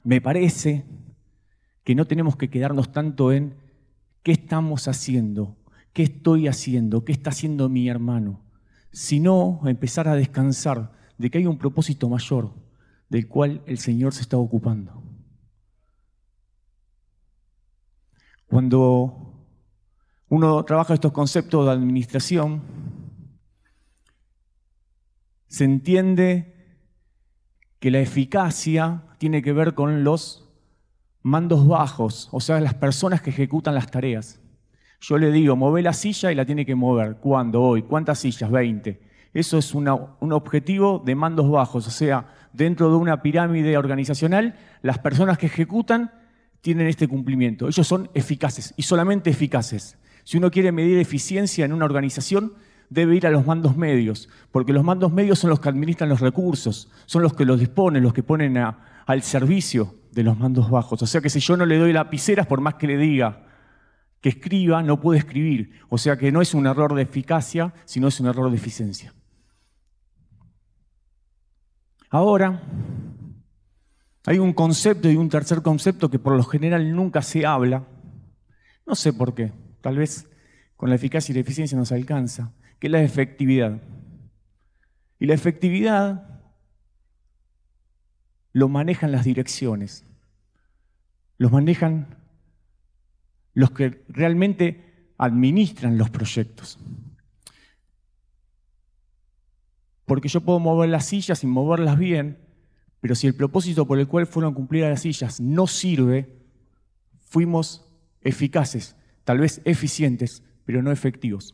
Me 0.02 0.20
parece 0.20 0.84
que 1.84 1.94
no 1.94 2.06
tenemos 2.06 2.36
que 2.36 2.50
quedarnos 2.50 2.90
tanto 2.90 3.30
en 3.30 3.54
qué 4.24 4.32
estamos 4.32 4.88
haciendo, 4.88 5.56
qué 5.92 6.02
estoy 6.02 6.48
haciendo, 6.48 7.04
qué 7.04 7.12
está 7.12 7.30
haciendo 7.30 7.68
mi 7.68 7.88
hermano, 7.88 8.40
sino 8.90 9.60
empezar 9.64 10.08
a 10.08 10.16
descansar 10.16 10.90
de 11.18 11.30
que 11.30 11.38
hay 11.38 11.46
un 11.46 11.58
propósito 11.58 12.08
mayor 12.08 12.52
del 13.08 13.28
cual 13.28 13.62
el 13.66 13.78
Señor 13.78 14.12
se 14.12 14.22
está 14.22 14.36
ocupando. 14.36 15.04
Cuando 18.48 19.35
uno 20.28 20.64
trabaja 20.64 20.94
estos 20.94 21.12
conceptos 21.12 21.66
de 21.66 21.72
administración, 21.72 22.62
se 25.48 25.64
entiende 25.64 26.54
que 27.78 27.90
la 27.90 28.00
eficacia 28.00 29.02
tiene 29.18 29.42
que 29.42 29.52
ver 29.52 29.74
con 29.74 30.04
los 30.04 30.48
mandos 31.22 31.66
bajos, 31.66 32.28
o 32.32 32.40
sea, 32.40 32.60
las 32.60 32.74
personas 32.74 33.22
que 33.22 33.30
ejecutan 33.30 33.74
las 33.74 33.90
tareas. 33.90 34.40
Yo 35.00 35.18
le 35.18 35.30
digo, 35.30 35.56
mueve 35.56 35.82
la 35.82 35.92
silla 35.92 36.32
y 36.32 36.34
la 36.34 36.46
tiene 36.46 36.64
que 36.64 36.74
mover. 36.74 37.16
¿Cuándo? 37.16 37.62
Hoy. 37.62 37.82
¿Cuántas 37.82 38.18
sillas? 38.18 38.50
20. 38.50 39.00
Eso 39.34 39.58
es 39.58 39.74
un 39.74 39.88
objetivo 40.32 41.02
de 41.04 41.14
mandos 41.14 41.50
bajos, 41.50 41.86
o 41.86 41.90
sea, 41.90 42.26
dentro 42.54 42.88
de 42.88 42.96
una 42.96 43.20
pirámide 43.20 43.76
organizacional, 43.76 44.56
las 44.80 44.98
personas 44.98 45.36
que 45.36 45.46
ejecutan 45.46 46.10
tienen 46.62 46.86
este 46.86 47.06
cumplimiento. 47.06 47.68
Ellos 47.68 47.86
son 47.86 48.08
eficaces 48.14 48.72
y 48.76 48.82
solamente 48.82 49.28
eficaces. 49.28 49.98
Si 50.26 50.38
uno 50.38 50.50
quiere 50.50 50.72
medir 50.72 50.98
eficiencia 50.98 51.64
en 51.64 51.72
una 51.72 51.84
organización, 51.84 52.54
debe 52.90 53.14
ir 53.14 53.28
a 53.28 53.30
los 53.30 53.46
mandos 53.46 53.76
medios, 53.76 54.28
porque 54.50 54.72
los 54.72 54.82
mandos 54.82 55.12
medios 55.12 55.38
son 55.38 55.50
los 55.50 55.60
que 55.60 55.68
administran 55.68 56.08
los 56.08 56.18
recursos, 56.18 56.90
son 57.06 57.22
los 57.22 57.32
que 57.34 57.44
los 57.44 57.60
disponen, 57.60 58.02
los 58.02 58.12
que 58.12 58.24
ponen 58.24 58.56
al 58.56 59.22
servicio 59.22 59.94
de 60.10 60.24
los 60.24 60.36
mandos 60.36 60.68
bajos. 60.68 61.00
O 61.00 61.06
sea 61.06 61.20
que 61.20 61.30
si 61.30 61.38
yo 61.38 61.56
no 61.56 61.64
le 61.64 61.78
doy 61.78 61.92
lapiceras, 61.92 62.48
por 62.48 62.60
más 62.60 62.74
que 62.74 62.88
le 62.88 62.96
diga 62.96 63.46
que 64.20 64.30
escriba, 64.30 64.82
no 64.82 65.00
puede 65.00 65.20
escribir. 65.20 65.78
O 65.90 65.96
sea 65.96 66.18
que 66.18 66.32
no 66.32 66.42
es 66.42 66.54
un 66.54 66.66
error 66.66 66.96
de 66.96 67.02
eficacia, 67.02 67.72
sino 67.84 68.08
es 68.08 68.18
un 68.18 68.26
error 68.26 68.50
de 68.50 68.56
eficiencia. 68.56 69.14
Ahora, 72.10 72.64
hay 74.24 74.40
un 74.40 74.52
concepto 74.52 75.08
y 75.08 75.14
un 75.14 75.28
tercer 75.28 75.62
concepto 75.62 76.10
que 76.10 76.18
por 76.18 76.36
lo 76.36 76.42
general 76.42 76.92
nunca 76.96 77.22
se 77.22 77.46
habla. 77.46 77.84
No 78.84 78.96
sé 78.96 79.12
por 79.12 79.32
qué. 79.32 79.52
Tal 79.86 79.98
vez 79.98 80.28
con 80.76 80.88
la 80.90 80.96
eficacia 80.96 81.30
y 81.30 81.34
la 81.36 81.42
eficiencia 81.42 81.78
nos 81.78 81.92
alcanza, 81.92 82.52
que 82.80 82.88
es 82.88 82.90
la 82.90 83.04
efectividad. 83.04 83.80
Y 85.20 85.26
la 85.26 85.34
efectividad 85.34 86.42
lo 88.52 88.68
manejan 88.68 89.12
las 89.12 89.24
direcciones, 89.24 90.04
los 91.38 91.52
manejan 91.52 92.16
los 93.54 93.70
que 93.70 94.04
realmente 94.08 95.12
administran 95.18 95.98
los 95.98 96.10
proyectos. 96.10 96.80
Porque 100.04 100.26
yo 100.26 100.40
puedo 100.40 100.58
mover 100.58 100.88
las 100.88 101.06
sillas 101.06 101.44
y 101.44 101.46
moverlas 101.46 101.96
bien, 101.96 102.40
pero 103.00 103.14
si 103.14 103.28
el 103.28 103.36
propósito 103.36 103.86
por 103.86 104.00
el 104.00 104.08
cual 104.08 104.26
fueron 104.26 104.52
cumplidas 104.52 104.90
las 104.90 105.02
sillas 105.02 105.40
no 105.40 105.68
sirve, 105.68 106.42
fuimos 107.20 107.86
eficaces, 108.22 108.96
tal 109.26 109.40
vez 109.40 109.60
eficientes, 109.64 110.44
pero 110.64 110.82
no 110.82 110.92
efectivos. 110.92 111.52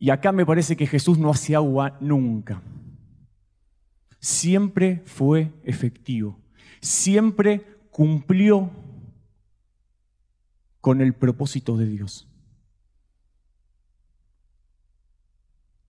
Y 0.00 0.10
acá 0.10 0.32
me 0.32 0.44
parece 0.44 0.76
que 0.76 0.88
Jesús 0.88 1.16
no 1.16 1.30
hace 1.30 1.54
agua 1.54 1.96
nunca. 2.00 2.60
Siempre 4.18 5.00
fue 5.06 5.52
efectivo. 5.62 6.40
Siempre 6.80 7.64
cumplió 7.92 8.68
con 10.80 11.00
el 11.00 11.14
propósito 11.14 11.76
de 11.76 11.86
Dios. 11.86 12.28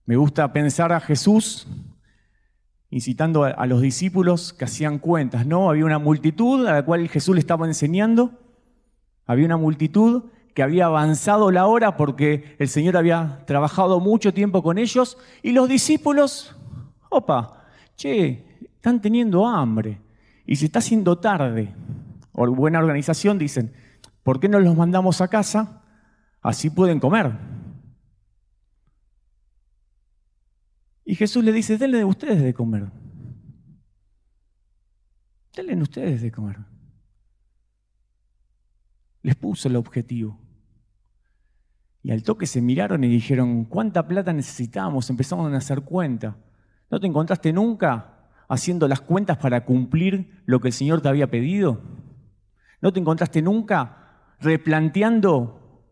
Me 0.06 0.16
gusta 0.16 0.54
pensar 0.54 0.92
a 0.92 1.00
Jesús 1.00 1.68
incitando 2.92 3.46
a, 3.46 3.66
los 3.66 3.82
discípulos 3.82 4.54
que 4.54 4.66
hacían 4.66 5.00
cuentas, 5.00 5.48
¿no? 5.48 5.72
Había 5.72 5.86
una 5.86 6.00
multitud 6.00 6.68
a 6.68 6.74
la 6.74 6.86
cual 6.86 7.08
Jesús 7.10 7.34
le 7.34 7.40
estaba 7.40 7.66
enseñando 7.66 8.49
había 9.30 9.46
una 9.46 9.58
multitud 9.58 10.24
que 10.56 10.64
había 10.64 10.88
avanzado 10.88 11.52
la 11.52 11.68
hora 11.68 11.96
porque 11.96 12.56
el 12.58 12.68
Señor 12.68 12.98
había 12.98 13.44
trabajado 13.46 14.00
mucho 14.00 14.34
tiempo 14.34 14.64
con 14.64 14.80
ellos 14.80 15.20
y 15.44 15.52
los 15.52 15.70
discípulos, 15.70 16.56
opa, 17.12 17.68
che, 17.96 18.44
están 18.74 19.00
teniendo 19.00 19.46
hambre 19.46 20.02
y 20.48 20.56
se 20.56 20.66
está 20.66 20.80
haciendo 20.80 21.20
tarde. 21.20 21.76
O 22.32 22.48
buena 22.48 22.80
organización 22.80 23.38
dicen, 23.38 23.72
¿por 24.24 24.40
qué 24.40 24.50
no 24.50 24.60
los 24.60 24.76
mandamos 24.76 25.22
a 25.22 25.28
casa? 25.28 25.84
Así 26.42 26.72
pueden 26.72 27.00
comer. 27.00 27.32
Y 31.06 31.14
Jesús 31.14 31.44
le 31.44 31.52
dice, 31.52 31.78
denle 31.78 32.04
ustedes 32.04 32.42
de 32.42 32.56
comer. 32.56 32.88
Denle 35.56 35.80
ustedes 35.84 36.24
de 36.24 36.32
comer 36.32 36.79
les 39.22 39.36
puso 39.36 39.68
el 39.68 39.76
objetivo. 39.76 40.40
Y 42.02 42.12
al 42.12 42.24
toque 42.24 42.46
se 42.46 42.62
miraron 42.62 43.04
y 43.04 43.08
dijeron, 43.08 43.66
¿cuánta 43.66 44.08
plata 44.08 44.32
necesitamos? 44.32 45.10
Empezamos 45.10 45.52
a 45.52 45.58
hacer 45.58 45.82
cuenta. 45.82 46.38
¿No 46.90 47.00
te 47.00 47.08
encontraste 47.08 47.52
nunca 47.52 48.30
haciendo 48.48 48.88
las 48.88 49.02
cuentas 49.02 49.38
para 49.38 49.66
cumplir 49.66 50.42
lo 50.46 50.60
que 50.60 50.70
el 50.70 50.74
Señor 50.74 51.02
te 51.02 51.10
había 51.10 51.30
pedido? 51.30 51.82
¿No 52.82 52.94
te 52.94 53.00
encontraste 53.00 53.42
nunca 53.42 54.36
replanteando 54.40 55.84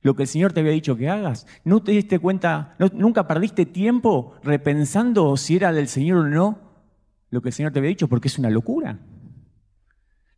lo 0.00 0.16
que 0.16 0.22
el 0.22 0.28
Señor 0.28 0.54
te 0.54 0.60
había 0.60 0.72
dicho 0.72 0.96
que 0.96 1.10
hagas? 1.10 1.46
¿No 1.62 1.82
te 1.82 1.92
diste 1.92 2.18
cuenta, 2.18 2.74
nunca 2.94 3.28
perdiste 3.28 3.66
tiempo 3.66 4.34
repensando 4.42 5.36
si 5.36 5.56
era 5.56 5.72
del 5.72 5.88
Señor 5.88 6.18
o 6.18 6.28
no 6.28 6.58
lo 7.28 7.42
que 7.42 7.50
el 7.50 7.52
Señor 7.52 7.72
te 7.72 7.80
había 7.80 7.90
dicho? 7.90 8.08
Porque 8.08 8.28
es 8.28 8.38
una 8.38 8.48
locura. 8.48 8.98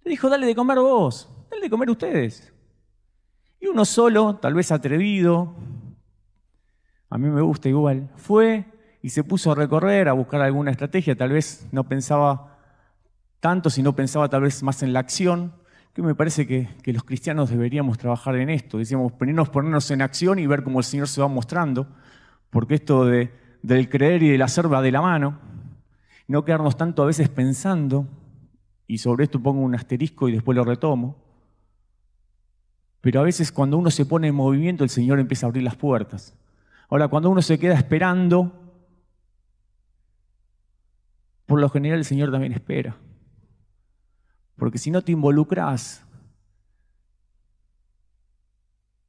Le 0.04 0.10
dijo, 0.10 0.28
dale 0.28 0.46
de 0.46 0.56
comer 0.56 0.78
vos 0.80 1.32
de 1.62 1.70
comer 1.70 1.90
ustedes. 1.90 2.52
Y 3.60 3.66
uno 3.66 3.84
solo, 3.84 4.36
tal 4.36 4.54
vez 4.54 4.72
atrevido, 4.72 5.54
a 7.08 7.18
mí 7.18 7.28
me 7.28 7.42
gusta 7.42 7.68
igual, 7.68 8.10
fue 8.16 8.64
y 9.02 9.10
se 9.10 9.24
puso 9.24 9.52
a 9.52 9.54
recorrer, 9.54 10.08
a 10.08 10.12
buscar 10.12 10.40
alguna 10.40 10.70
estrategia, 10.70 11.16
tal 11.16 11.30
vez 11.30 11.68
no 11.72 11.84
pensaba 11.84 12.58
tanto, 13.40 13.70
sino 13.70 13.94
pensaba 13.94 14.28
tal 14.28 14.42
vez 14.42 14.62
más 14.62 14.82
en 14.82 14.92
la 14.92 15.00
acción, 15.00 15.52
que 15.92 16.02
me 16.02 16.14
parece 16.14 16.46
que, 16.46 16.68
los 16.92 17.04
cristianos 17.04 17.50
deberíamos 17.50 17.98
trabajar 17.98 18.36
en 18.36 18.48
esto, 18.48 18.78
decíamos, 18.78 19.12
ponernos, 19.12 19.50
ponernos 19.50 19.90
en 19.90 20.00
acción 20.00 20.38
y 20.38 20.46
ver 20.46 20.62
cómo 20.62 20.78
el 20.78 20.84
Señor 20.84 21.08
se 21.08 21.20
va 21.20 21.28
mostrando, 21.28 21.88
porque 22.50 22.76
esto 22.76 23.04
de, 23.04 23.32
del 23.62 23.88
creer 23.88 24.22
y 24.22 24.30
del 24.30 24.42
hacer 24.42 24.72
va 24.72 24.80
de 24.80 24.92
la 24.92 25.02
mano, 25.02 25.38
no 26.28 26.44
quedarnos 26.44 26.76
tanto 26.76 27.02
a 27.02 27.06
veces 27.06 27.28
pensando, 27.28 28.06
y 28.86 28.98
sobre 28.98 29.24
esto 29.24 29.42
pongo 29.42 29.60
un 29.60 29.74
asterisco 29.74 30.28
y 30.28 30.32
después 30.32 30.56
lo 30.56 30.64
retomo, 30.64 31.16
pero 33.02 33.20
a 33.20 33.24
veces 33.24 33.50
cuando 33.50 33.76
uno 33.76 33.90
se 33.90 34.06
pone 34.06 34.28
en 34.28 34.34
movimiento, 34.34 34.84
el 34.84 34.90
Señor 34.90 35.18
empieza 35.18 35.44
a 35.44 35.48
abrir 35.48 35.64
las 35.64 35.74
puertas. 35.74 36.34
Ahora, 36.88 37.08
cuando 37.08 37.28
uno 37.30 37.42
se 37.42 37.58
queda 37.58 37.74
esperando, 37.74 38.52
por 41.46 41.60
lo 41.60 41.68
general 41.68 41.98
el 41.98 42.04
Señor 42.04 42.30
también 42.30 42.52
espera. 42.52 42.96
Porque 44.54 44.78
si 44.78 44.92
no 44.92 45.02
te 45.02 45.10
involucras, 45.10 46.06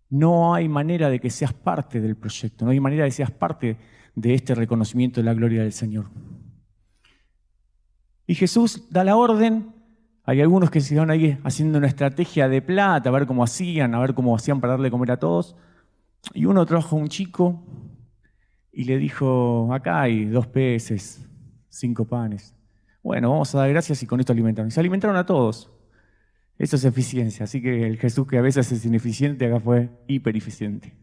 no 0.09 0.55
hay 0.55 0.67
manera 0.67 1.09
de 1.11 1.19
que 1.19 1.29
seas 1.29 1.53
parte 1.53 2.01
del 2.01 2.15
proyecto, 2.15 2.65
no 2.65 2.71
hay 2.71 2.79
manera 2.79 3.03
de 3.03 3.09
que 3.09 3.15
seas 3.15 3.31
parte 3.31 3.77
de 4.15 4.33
este 4.33 4.55
reconocimiento 4.55 5.21
de 5.21 5.25
la 5.25 5.35
gloria 5.35 5.61
del 5.61 5.73
Señor. 5.73 6.05
Y 8.25 8.33
Jesús 8.33 8.87
da 8.89 9.03
la 9.03 9.17
orden 9.17 9.72
hay 10.25 10.41
algunos 10.41 10.71
que 10.71 10.79
se 10.79 10.97
ahí 10.99 11.37
haciendo 11.43 11.77
una 11.77 11.87
estrategia 11.87 12.47
de 12.47 12.61
plata, 12.61 13.09
a 13.09 13.11
ver 13.11 13.27
cómo 13.27 13.43
hacían, 13.43 13.93
a 13.93 13.99
ver 13.99 14.13
cómo 14.13 14.35
hacían 14.35 14.61
para 14.61 14.73
darle 14.73 14.89
comer 14.89 15.11
a 15.11 15.17
todos. 15.17 15.55
Y 16.33 16.45
uno 16.45 16.65
trajo 16.65 16.95
a 16.95 16.99
un 16.99 17.09
chico 17.09 17.61
y 18.71 18.85
le 18.85 18.97
dijo, 18.97 19.73
acá 19.73 20.01
hay 20.01 20.25
dos 20.25 20.47
peces, 20.47 21.27
cinco 21.67 22.05
panes. 22.05 22.55
Bueno, 23.03 23.31
vamos 23.31 23.53
a 23.53 23.59
dar 23.59 23.69
gracias 23.69 24.01
y 24.01 24.07
con 24.07 24.21
esto 24.21 24.31
alimentaron. 24.31 24.69
Y 24.69 24.71
se 24.71 24.79
alimentaron 24.79 25.17
a 25.17 25.25
todos. 25.25 25.69
Eso 26.57 26.77
es 26.77 26.85
eficiencia. 26.85 27.43
Así 27.43 27.61
que 27.61 27.85
el 27.85 27.97
Jesús 27.97 28.25
que 28.25 28.37
a 28.37 28.41
veces 28.41 28.71
es 28.71 28.85
ineficiente, 28.85 29.45
acá 29.45 29.59
fue 29.59 29.89
hipereficiente. 30.07 30.95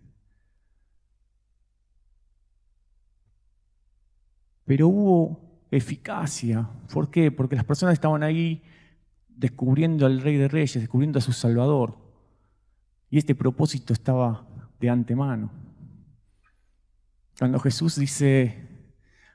Pero 4.64 4.88
hubo 4.88 5.66
eficacia. 5.70 6.70
¿Por 6.90 7.10
qué? 7.10 7.30
Porque 7.30 7.56
las 7.56 7.64
personas 7.66 7.92
estaban 7.92 8.22
ahí 8.22 8.62
descubriendo 9.40 10.04
al 10.04 10.20
Rey 10.20 10.36
de 10.36 10.48
Reyes, 10.48 10.74
descubriendo 10.74 11.18
a 11.18 11.22
su 11.22 11.32
Salvador. 11.32 11.96
Y 13.08 13.16
este 13.16 13.34
propósito 13.34 13.94
estaba 13.94 14.46
de 14.78 14.90
antemano. 14.90 15.50
Cuando 17.38 17.58
Jesús 17.58 17.96
dice, 17.96 18.68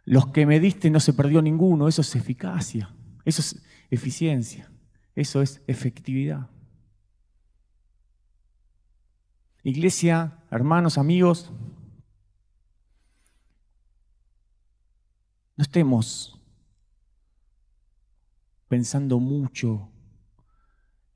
los 0.05 0.27
que 0.27 0.45
me 0.45 0.59
diste 0.59 0.91
no 0.91 0.99
se 0.99 1.13
perdió 1.13 1.41
ninguno, 1.41 1.87
eso 1.87 2.01
es 2.01 2.15
eficacia, 2.15 2.93
eso 3.25 3.41
es 3.41 3.65
eficiencia, 3.89 4.71
eso 5.15 5.41
es 5.41 5.63
efectividad. 5.65 6.51
Iglesia, 9.63 10.37
hermanos, 10.51 10.99
amigos, 10.99 11.51
no 15.57 15.63
estemos 15.63 16.39
pensando 18.67 19.19
mucho 19.19 19.89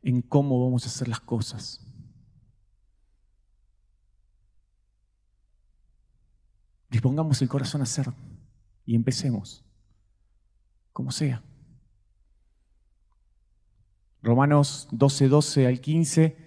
en 0.02 0.22
cómo 0.22 0.64
vamos 0.64 0.86
a 0.86 0.90
hacer 0.90 1.08
las 1.08 1.20
cosas. 1.20 1.86
Dispongamos 6.90 7.42
el 7.42 7.50
corazón 7.50 7.82
a 7.82 7.84
hacer 7.84 8.12
y 8.86 8.96
empecemos, 8.96 9.64
como 10.92 11.12
sea. 11.12 11.44
Romanos 14.22 14.88
12, 14.92 15.28
12 15.28 15.68
al 15.68 15.80
15, 15.80 16.38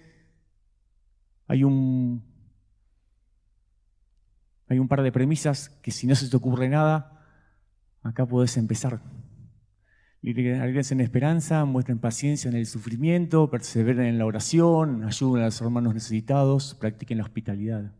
hay 1.47 1.63
un, 1.63 2.23
hay 4.67 4.79
un 4.79 4.87
par 4.87 5.01
de 5.01 5.11
premisas 5.11 5.69
que 5.69 5.91
si 5.91 6.05
no 6.05 6.15
se 6.15 6.29
te 6.29 6.35
ocurre 6.35 6.69
nada, 6.69 7.25
acá 8.01 8.25
puedes 8.25 8.57
empezar. 8.57 9.01
Alegrense 10.25 10.93
en 10.93 11.01
esperanza, 11.01 11.65
muestren 11.65 11.99
paciencia 11.99 12.49
en 12.49 12.55
el 12.55 12.65
sufrimiento, 12.65 13.49
perseveren 13.49 14.05
en 14.05 14.17
la 14.17 14.25
oración, 14.25 15.03
ayuden 15.03 15.41
a 15.41 15.45
los 15.47 15.61
hermanos 15.61 15.93
necesitados, 15.93 16.75
practiquen 16.75 17.17
la 17.17 17.25
hospitalidad. 17.25 17.91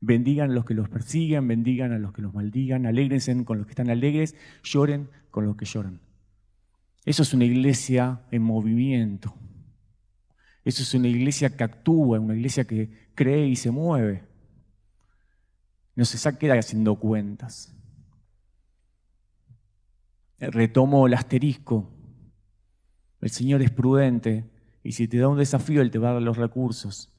Bendigan 0.00 0.50
a 0.50 0.54
los 0.54 0.66
que 0.66 0.74
los 0.74 0.90
persiguen, 0.90 1.48
bendigan 1.48 1.92
a 1.92 1.98
los 1.98 2.12
que 2.12 2.20
los 2.20 2.34
maldigan, 2.34 2.84
alégrense 2.84 3.44
con 3.44 3.56
los 3.56 3.66
que 3.66 3.72
están 3.72 3.88
alegres, 3.88 4.34
lloren 4.62 5.08
con 5.30 5.46
los 5.46 5.56
que 5.56 5.64
lloran. 5.64 6.00
Eso 7.06 7.22
es 7.22 7.32
una 7.32 7.46
iglesia 7.46 8.20
en 8.30 8.42
movimiento. 8.42 9.34
Eso 10.66 10.82
es 10.82 10.92
una 10.92 11.08
iglesia 11.08 11.56
que 11.56 11.64
actúa, 11.64 12.20
una 12.20 12.34
iglesia 12.34 12.64
que 12.64 13.08
cree 13.14 13.48
y 13.48 13.56
se 13.56 13.70
mueve. 13.70 14.22
No 15.96 16.04
se 16.04 16.36
queda 16.36 16.58
haciendo 16.58 16.96
cuentas. 16.96 17.74
Retomo 20.38 21.06
el 21.06 21.14
asterisco. 21.14 21.90
El 23.20 23.30
Señor 23.30 23.62
es 23.62 23.70
prudente 23.70 24.50
y 24.82 24.92
si 24.92 25.08
te 25.08 25.18
da 25.18 25.28
un 25.28 25.38
desafío, 25.38 25.82
Él 25.82 25.90
te 25.90 25.98
va 25.98 26.10
a 26.10 26.12
dar 26.14 26.22
los 26.22 26.36
recursos. 26.36 27.12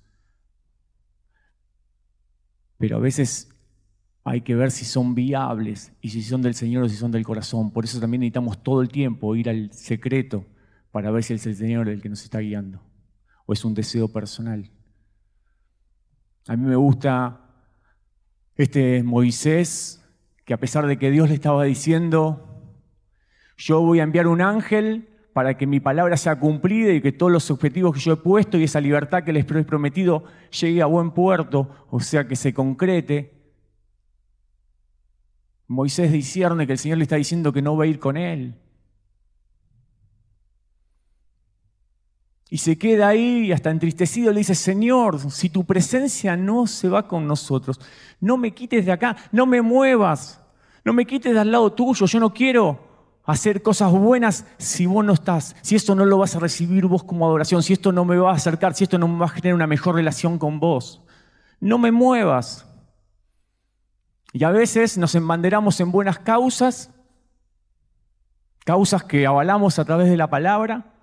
Pero 2.78 2.98
a 2.98 3.00
veces 3.00 3.50
hay 4.24 4.42
que 4.42 4.56
ver 4.56 4.72
si 4.72 4.86
son 4.86 5.16
viables 5.16 5.92
y 6.02 6.10
si 6.10 6.22
son 6.22 6.42
del 6.42 6.56
Señor 6.56 6.84
o 6.84 6.90
si 6.90 6.96
son 6.96 7.12
del 7.12 7.26
corazón. 7.26 7.72
Por 7.72 7.84
eso 7.84 8.00
también 8.00 8.22
necesitamos 8.22 8.64
todo 8.64 8.82
el 8.82 8.90
tiempo 8.90 9.36
ir 9.36 9.50
al 9.50 9.72
secreto 9.74 10.46
para 10.92 11.12
ver 11.12 11.24
si 11.24 11.34
es 11.34 11.46
el 11.46 11.56
Señor 11.56 11.90
el 11.90 12.02
que 12.02 12.10
nos 12.10 12.24
está 12.24 12.40
guiando 12.40 12.82
o 13.50 13.54
es 13.54 13.66
un 13.66 13.74
deseo 13.74 14.08
personal. 14.08 14.70
A 16.48 16.56
mí 16.56 16.66
me 16.66 16.76
gusta 16.76 17.42
este 18.56 19.02
Moisés 19.02 20.06
que 20.46 20.54
a 20.54 20.60
pesar 20.60 20.86
de 20.86 21.00
que 21.00 21.10
Dios 21.10 21.30
le 21.30 21.36
estaba 21.36 21.64
diciendo, 21.64 22.49
yo 23.60 23.82
voy 23.82 24.00
a 24.00 24.04
enviar 24.04 24.26
un 24.28 24.42
ángel 24.42 25.10
para 25.34 25.58
que 25.58 25.68
mi 25.68 25.82
palabra 25.82 26.16
sea 26.16 26.40
cumplida 26.40 26.94
y 26.94 27.02
que 27.02 27.12
todos 27.12 27.32
los 27.32 27.52
objetivos 27.52 27.94
que 27.94 28.00
yo 28.00 28.14
he 28.14 28.18
puesto 28.18 28.58
y 28.58 28.64
esa 28.64 28.80
libertad 28.80 29.24
que 29.24 29.34
les 29.34 29.44
he 29.44 29.64
prometido 29.66 30.24
llegue 30.50 30.82
a 30.82 30.86
buen 30.86 31.12
puerto, 31.12 31.70
o 31.90 32.00
sea, 32.00 32.26
que 32.26 32.38
se 32.38 32.54
concrete. 32.54 33.34
Moisés 35.68 36.12
discierne 36.12 36.66
que 36.66 36.72
el 36.72 36.80
Señor 36.80 37.00
le 37.00 37.04
está 37.04 37.18
diciendo 37.18 37.52
que 37.52 37.62
no 37.62 37.76
va 37.76 37.84
a 37.84 37.88
ir 37.88 38.00
con 38.00 38.16
él. 38.16 38.56
Y 42.50 42.60
se 42.60 42.78
queda 42.78 43.10
ahí 43.10 43.48
y 43.48 43.52
hasta 43.52 43.70
entristecido 43.70 44.32
le 44.32 44.40
dice, 44.40 44.56
Señor, 44.56 45.20
si 45.32 45.50
tu 45.50 45.66
presencia 45.66 46.38
no 46.38 46.66
se 46.66 46.88
va 46.88 47.10
con 47.10 47.28
nosotros, 47.28 47.80
no 48.22 48.38
me 48.38 48.52
quites 48.54 48.86
de 48.86 48.94
acá, 48.94 49.18
no 49.34 49.46
me 49.46 49.62
muevas, 49.62 50.42
no 50.86 50.94
me 50.94 51.06
quites 51.06 51.34
de 51.34 51.40
al 51.40 51.52
lado 51.52 51.74
tuyo, 51.74 52.06
yo 52.06 52.20
no 52.22 52.34
quiero 52.34 52.89
hacer 53.32 53.62
cosas 53.62 53.92
buenas 53.92 54.46
si 54.58 54.88
vos 54.88 55.06
no 55.06 55.14
estás, 55.14 55.56
si 55.62 55.76
esto 55.76 55.94
no 55.94 56.06
lo 56.06 56.18
vas 56.18 56.36
a 56.36 56.40
recibir 56.40 56.88
vos 56.88 57.04
como 57.04 57.28
adoración, 57.28 57.62
si 57.62 57.74
esto 57.74 57.92
no 57.92 58.04
me 58.04 58.18
va 58.18 58.32
a 58.32 58.36
acercar, 58.36 58.74
si 58.74 58.86
esto 58.86 58.98
no 58.98 59.08
me 59.08 59.20
va 59.20 59.28
a 59.28 59.30
generar 59.30 59.54
una 59.54 59.68
mejor 59.68 59.96
relación 59.96 60.40
con 60.40 60.60
vos. 60.60 61.04
No 61.60 61.78
me 61.78 61.92
muevas. 61.92 62.66
Y 64.34 64.44
a 64.44 64.52
veces 64.52 64.98
nos 64.98 65.14
embanderamos 65.14 65.80
en 65.80 65.92
buenas 65.92 66.18
causas, 66.20 66.92
causas 68.66 69.04
que 69.04 69.28
avalamos 69.28 69.78
a 69.78 69.86
través 69.86 70.10
de 70.10 70.18
la 70.18 70.30
palabra, 70.30 70.94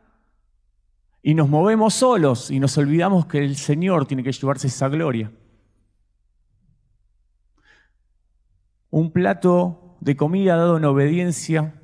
y 1.23 1.35
nos 1.35 1.49
movemos 1.49 1.95
solos 1.95 2.51
y 2.51 2.61
nos 2.61 2.77
olvidamos 2.79 3.27
que 3.27 3.39
el 3.39 3.57
Señor 3.57 4.07
tiene 4.07 4.23
que 4.23 4.33
llevarse 4.33 4.67
esa 4.67 4.89
gloria. 4.89 5.31
Un 8.91 9.12
plato 9.12 9.97
de 10.01 10.17
comida 10.17 10.57
dado 10.57 10.77
en 10.77 10.85
obediencia 10.85 11.76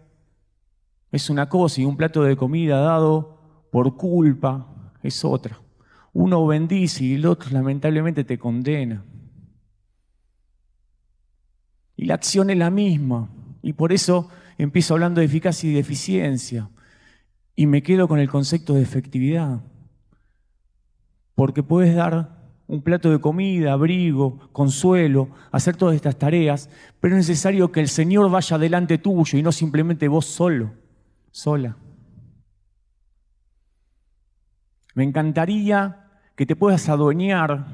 es 1.12 1.28
una 1.28 1.48
cosa 1.48 1.80
y 1.80 1.84
un 1.84 1.96
plato 1.96 2.22
de 2.22 2.36
comida 2.36 2.80
dado 2.80 3.38
por 3.70 3.96
culpa 3.96 4.66
es 5.02 5.24
otra. 5.24 5.60
Uno 6.14 6.46
bendice 6.46 7.04
y 7.04 7.14
el 7.14 7.26
otro 7.26 7.50
lamentablemente 7.50 8.24
te 8.24 8.38
condena. 8.38 9.04
Y 11.96 12.06
la 12.06 12.14
acción 12.14 12.48
es 12.48 12.56
la 12.56 12.70
misma. 12.70 13.28
Y 13.62 13.74
por 13.74 13.92
eso 13.92 14.28
empiezo 14.56 14.94
hablando 14.94 15.20
de 15.20 15.26
eficacia 15.26 15.70
y 15.70 15.74
de 15.74 15.80
eficiencia. 15.80 16.70
Y 17.54 17.66
me 17.66 17.82
quedo 17.82 18.08
con 18.08 18.18
el 18.18 18.30
concepto 18.30 18.74
de 18.74 18.82
efectividad. 18.82 19.60
Porque 21.34 21.62
puedes 21.62 21.94
dar 21.94 22.40
un 22.66 22.80
plato 22.80 23.10
de 23.10 23.20
comida, 23.20 23.74
abrigo, 23.74 24.48
consuelo, 24.52 25.28
hacer 25.50 25.76
todas 25.76 25.94
estas 25.94 26.18
tareas, 26.18 26.70
pero 27.00 27.14
es 27.14 27.28
necesario 27.28 27.70
que 27.70 27.80
el 27.80 27.88
Señor 27.88 28.30
vaya 28.30 28.56
delante 28.56 28.96
tuyo 28.96 29.38
y 29.38 29.42
no 29.42 29.52
simplemente 29.52 30.08
vos 30.08 30.24
solo 30.24 30.81
sola. 31.32 31.76
Me 34.94 35.02
encantaría 35.02 36.10
que 36.36 36.46
te 36.46 36.54
puedas 36.54 36.88
adueñar 36.88 37.66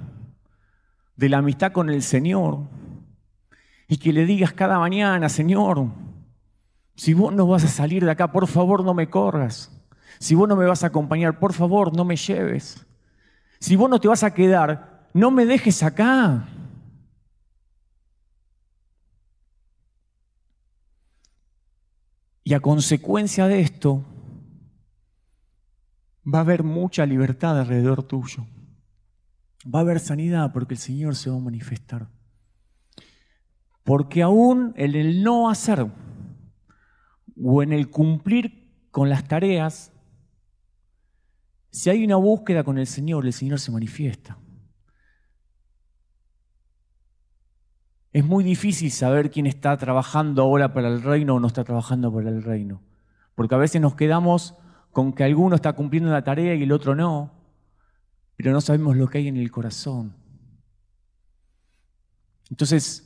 de 1.16 1.28
la 1.28 1.38
amistad 1.38 1.72
con 1.72 1.90
el 1.90 2.02
Señor 2.02 2.60
y 3.88 3.98
que 3.98 4.12
le 4.12 4.24
digas 4.24 4.52
cada 4.52 4.78
mañana, 4.78 5.28
Señor, 5.28 5.88
si 6.94 7.14
vos 7.14 7.32
no 7.32 7.46
vas 7.46 7.64
a 7.64 7.68
salir 7.68 8.04
de 8.04 8.10
acá, 8.10 8.32
por 8.32 8.46
favor 8.46 8.84
no 8.84 8.94
me 8.94 9.10
corras. 9.10 9.70
Si 10.18 10.34
vos 10.34 10.48
no 10.48 10.56
me 10.56 10.66
vas 10.66 10.82
a 10.84 10.88
acompañar, 10.88 11.38
por 11.38 11.52
favor 11.52 11.94
no 11.96 12.04
me 12.04 12.16
lleves. 12.16 12.86
Si 13.60 13.76
vos 13.76 13.90
no 13.90 14.00
te 14.00 14.08
vas 14.08 14.22
a 14.22 14.34
quedar, 14.34 15.08
no 15.12 15.30
me 15.30 15.46
dejes 15.46 15.82
acá. 15.82 16.48
Y 22.48 22.54
a 22.54 22.60
consecuencia 22.60 23.46
de 23.46 23.60
esto, 23.60 24.02
va 26.24 26.38
a 26.38 26.40
haber 26.40 26.62
mucha 26.62 27.04
libertad 27.04 27.60
alrededor 27.60 28.04
tuyo. 28.04 28.46
Va 29.66 29.80
a 29.80 29.82
haber 29.82 30.00
sanidad 30.00 30.50
porque 30.54 30.72
el 30.72 30.80
Señor 30.80 31.14
se 31.14 31.28
va 31.28 31.36
a 31.36 31.40
manifestar. 31.40 32.08
Porque 33.84 34.22
aún 34.22 34.72
en 34.78 34.94
el 34.94 35.22
no 35.22 35.50
hacer 35.50 35.88
o 37.36 37.62
en 37.62 37.74
el 37.74 37.90
cumplir 37.90 38.72
con 38.92 39.10
las 39.10 39.28
tareas, 39.28 39.92
si 41.70 41.90
hay 41.90 42.02
una 42.02 42.16
búsqueda 42.16 42.64
con 42.64 42.78
el 42.78 42.86
Señor, 42.86 43.26
el 43.26 43.34
Señor 43.34 43.60
se 43.60 43.72
manifiesta. 43.72 44.38
Es 48.12 48.24
muy 48.24 48.42
difícil 48.42 48.90
saber 48.90 49.30
quién 49.30 49.46
está 49.46 49.76
trabajando 49.76 50.42
ahora 50.42 50.72
para 50.72 50.88
el 50.88 51.02
reino 51.02 51.34
o 51.34 51.40
no 51.40 51.46
está 51.46 51.64
trabajando 51.64 52.12
para 52.12 52.30
el 52.30 52.42
reino. 52.42 52.80
Porque 53.34 53.54
a 53.54 53.58
veces 53.58 53.80
nos 53.80 53.94
quedamos 53.94 54.54
con 54.92 55.12
que 55.12 55.24
alguno 55.24 55.54
está 55.54 55.74
cumpliendo 55.74 56.08
una 56.08 56.24
tarea 56.24 56.54
y 56.54 56.62
el 56.62 56.72
otro 56.72 56.94
no, 56.94 57.32
pero 58.36 58.52
no 58.52 58.60
sabemos 58.60 58.96
lo 58.96 59.08
que 59.08 59.18
hay 59.18 59.28
en 59.28 59.36
el 59.36 59.50
corazón. 59.50 60.14
Entonces, 62.50 63.04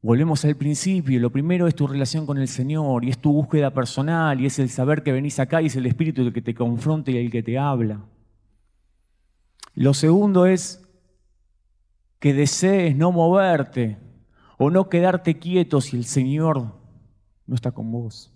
volvemos 0.00 0.44
al 0.44 0.56
principio. 0.56 1.20
Lo 1.20 1.30
primero 1.30 1.66
es 1.66 1.74
tu 1.74 1.86
relación 1.86 2.24
con 2.26 2.38
el 2.38 2.48
Señor 2.48 3.04
y 3.04 3.10
es 3.10 3.18
tu 3.18 3.32
búsqueda 3.32 3.72
personal 3.72 4.40
y 4.40 4.46
es 4.46 4.58
el 4.58 4.70
saber 4.70 5.02
que 5.02 5.12
venís 5.12 5.38
acá 5.38 5.60
y 5.60 5.66
es 5.66 5.76
el 5.76 5.86
Espíritu 5.86 6.22
el 6.22 6.32
que 6.32 6.42
te 6.42 6.54
confronta 6.54 7.10
y 7.10 7.18
el 7.18 7.30
que 7.30 7.42
te 7.42 7.58
habla. 7.58 8.00
Lo 9.74 9.92
segundo 9.92 10.46
es 10.46 10.85
que 12.26 12.34
desees 12.34 12.96
no 12.96 13.12
moverte 13.12 13.98
o 14.58 14.68
no 14.68 14.88
quedarte 14.88 15.38
quieto 15.38 15.80
si 15.80 15.96
el 15.96 16.04
Señor 16.04 16.76
no 17.46 17.54
está 17.54 17.70
con 17.70 17.92
vos. 17.92 18.34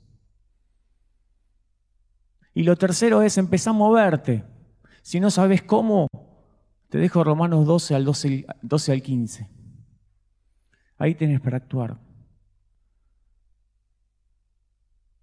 Y 2.55 2.63
lo 2.63 2.77
tercero 2.77 3.21
es 3.23 3.37
empezar 3.37 3.75
a 3.75 3.79
moverte. 3.79 4.45
Si 5.03 5.19
no 5.19 5.29
sabes 5.29 5.63
cómo, 5.63 6.07
te 6.89 6.99
dejo 6.99 7.25
Romanos 7.25 7.67
12 7.67 7.97
al 7.97 8.05
12, 8.05 8.47
12 8.63 8.93
al 8.93 9.03
15. 9.03 9.51
Ahí 10.97 11.17
tenés 11.17 11.41
para 11.41 11.57
actuar. 11.57 11.99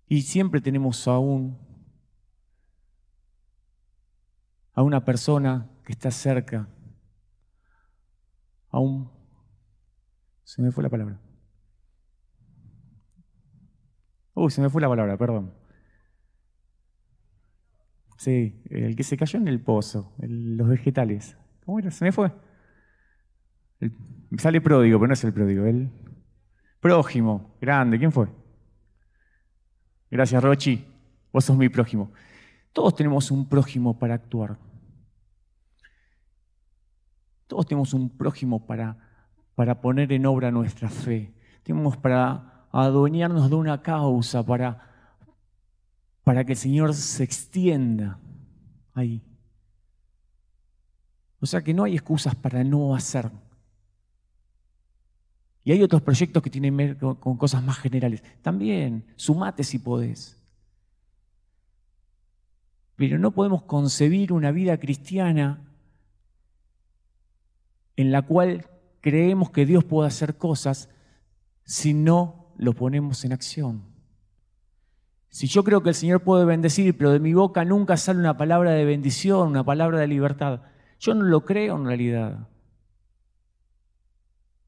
Y 0.09 0.23
siempre 0.23 0.59
tenemos 0.59 1.07
aún 1.07 1.57
a 4.73 4.83
una 4.83 5.05
persona 5.05 5.69
que 5.85 5.93
está 5.93 6.11
cerca, 6.11 6.67
a 8.69 8.79
un... 8.79 9.11
Se 10.43 10.61
me 10.61 10.71
fue 10.71 10.83
la 10.83 10.89
palabra. 10.89 11.19
Uy, 14.33 14.51
se 14.51 14.61
me 14.61 14.69
fue 14.69 14.81
la 14.81 14.87
palabra, 14.87 15.17
perdón. 15.17 15.53
Sí, 18.17 18.61
el 18.69 18.95
que 18.95 19.03
se 19.03 19.17
cayó 19.17 19.39
en 19.39 19.47
el 19.47 19.61
pozo, 19.61 20.13
los 20.19 20.67
vegetales. 20.67 21.37
¿Cómo 21.65 21.79
era? 21.79 21.91
Se 21.91 22.05
me 22.05 22.11
fue. 22.11 22.31
sale 24.37 24.61
pródigo, 24.61 24.99
pero 24.99 25.07
no 25.07 25.13
es 25.13 25.23
el 25.23 25.33
pródigo. 25.33 25.65
El 25.65 25.91
prójimo, 26.79 27.57
grande. 27.61 27.99
¿Quién 27.99 28.11
fue? 28.11 28.27
Gracias, 30.09 30.43
Rochi. 30.43 30.85
Vos 31.31 31.45
sos 31.45 31.57
mi 31.57 31.69
prójimo. 31.69 32.11
Todos 32.73 32.95
tenemos 32.95 33.31
un 33.31 33.47
prójimo 33.49 33.97
para 33.99 34.15
actuar. 34.15 34.57
Todos 37.47 37.65
tenemos 37.65 37.93
un 37.93 38.09
prójimo 38.09 38.65
para, 38.65 38.97
para 39.55 39.81
poner 39.81 40.11
en 40.11 40.25
obra 40.25 40.51
nuestra 40.51 40.89
fe. 40.89 41.33
Tenemos 41.63 41.97
para 41.97 42.67
adueñarnos 42.71 43.49
de 43.49 43.55
una 43.55 43.81
causa, 43.81 44.45
para, 44.45 45.15
para 46.23 46.43
que 46.43 46.53
el 46.53 46.57
Señor 46.57 46.93
se 46.93 47.23
extienda 47.23 48.19
ahí. 48.93 49.23
O 51.39 51.45
sea 51.45 51.61
que 51.63 51.73
no 51.73 51.83
hay 51.83 51.93
excusas 51.93 52.35
para 52.35 52.63
no 52.63 52.95
hacer. 52.95 53.31
Y 55.63 55.71
hay 55.71 55.83
otros 55.83 56.01
proyectos 56.01 56.41
que 56.41 56.49
tienen 56.49 56.77
que 56.77 56.85
ver 56.85 56.97
con 56.97 57.37
cosas 57.37 57.61
más 57.63 57.77
generales. 57.77 58.23
También, 58.41 59.05
sumate 59.15 59.63
si 59.63 59.79
podés. 59.79 60.41
Pero 62.95 63.19
no 63.19 63.31
podemos 63.31 63.63
concebir 63.63 64.33
una 64.33 64.51
vida 64.51 64.77
cristiana 64.79 65.66
en 67.97 68.11
la 68.11 68.21
cual 68.21 68.67
creemos 69.01 69.49
que 69.49 69.65
Dios 69.65 69.83
puede 69.83 70.07
hacer 70.07 70.37
cosas 70.37 70.89
si 71.65 71.93
no 71.93 72.53
lo 72.57 72.73
ponemos 72.73 73.25
en 73.25 73.33
acción. 73.33 73.83
Si 75.29 75.47
yo 75.47 75.63
creo 75.63 75.83
que 75.83 75.89
el 75.89 75.95
Señor 75.95 76.21
puede 76.21 76.45
bendecir, 76.45 76.97
pero 76.97 77.11
de 77.11 77.19
mi 77.19 77.33
boca 77.33 77.65
nunca 77.65 77.97
sale 77.97 78.19
una 78.19 78.37
palabra 78.37 78.71
de 78.71 78.85
bendición, 78.85 79.49
una 79.49 79.65
palabra 79.65 79.99
de 79.99 80.07
libertad, 80.07 80.61
yo 80.99 81.13
no 81.13 81.23
lo 81.23 81.43
creo 81.43 81.75
en 81.75 81.85
realidad. 81.85 82.47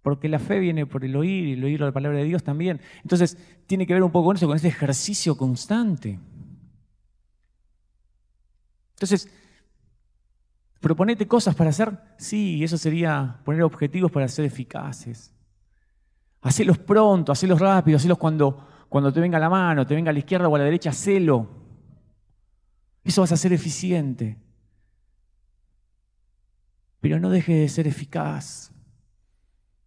Porque 0.01 0.27
la 0.27 0.39
fe 0.39 0.59
viene 0.59 0.85
por 0.85 1.05
el 1.05 1.15
oír 1.15 1.47
y 1.47 1.53
el 1.53 1.63
oír 1.63 1.79
la 1.79 1.91
palabra 1.91 2.19
de 2.19 2.25
Dios 2.25 2.43
también. 2.43 2.81
Entonces, 3.03 3.37
tiene 3.67 3.85
que 3.85 3.93
ver 3.93 4.03
un 4.03 4.11
poco 4.11 4.27
con 4.27 4.37
eso, 4.37 4.47
con 4.47 4.57
ese 4.57 4.67
ejercicio 4.67 5.37
constante. 5.37 6.19
Entonces, 8.91 9.29
proponete 10.79 11.27
cosas 11.27 11.55
para 11.55 11.69
hacer. 11.69 11.97
Sí, 12.17 12.63
eso 12.63 12.77
sería 12.77 13.39
poner 13.43 13.63
objetivos 13.63 14.11
para 14.11 14.27
ser 14.27 14.45
eficaces. 14.45 15.33
Hacelos 16.41 16.77
pronto, 16.77 17.31
hacelos 17.31 17.59
rápido, 17.59 17.97
hacelos 17.97 18.17
cuando, 18.17 18.67
cuando 18.87 19.11
te 19.11 19.19
venga 19.19 19.39
la 19.39 19.49
mano, 19.49 19.85
te 19.85 19.95
venga 19.95 20.09
a 20.09 20.13
la 20.13 20.19
izquierda 20.19 20.47
o 20.47 20.55
a 20.55 20.59
la 20.59 20.65
derecha, 20.65 20.91
hacelo. 20.91 21.47
Eso 23.03 23.21
vas 23.21 23.31
a 23.31 23.37
ser 23.37 23.53
eficiente 23.53 24.37
pero 27.01 27.19
no 27.19 27.29
dejes 27.29 27.55
de 27.55 27.69
ser 27.69 27.87
eficaz, 27.87 28.71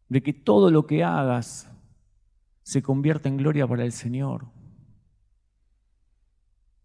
de 0.08 0.22
que 0.22 0.32
todo 0.32 0.70
lo 0.70 0.86
que 0.86 1.04
hagas 1.04 1.70
se 2.62 2.82
convierta 2.82 3.28
en 3.28 3.36
gloria 3.36 3.66
para 3.66 3.84
el 3.84 3.92
Señor, 3.92 4.46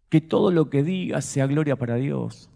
que 0.08 0.20
todo 0.20 0.50
lo 0.50 0.70
que 0.70 0.82
digas 0.82 1.24
sea 1.24 1.46
gloria 1.46 1.76
para 1.76 1.96
Dios. 1.96 2.50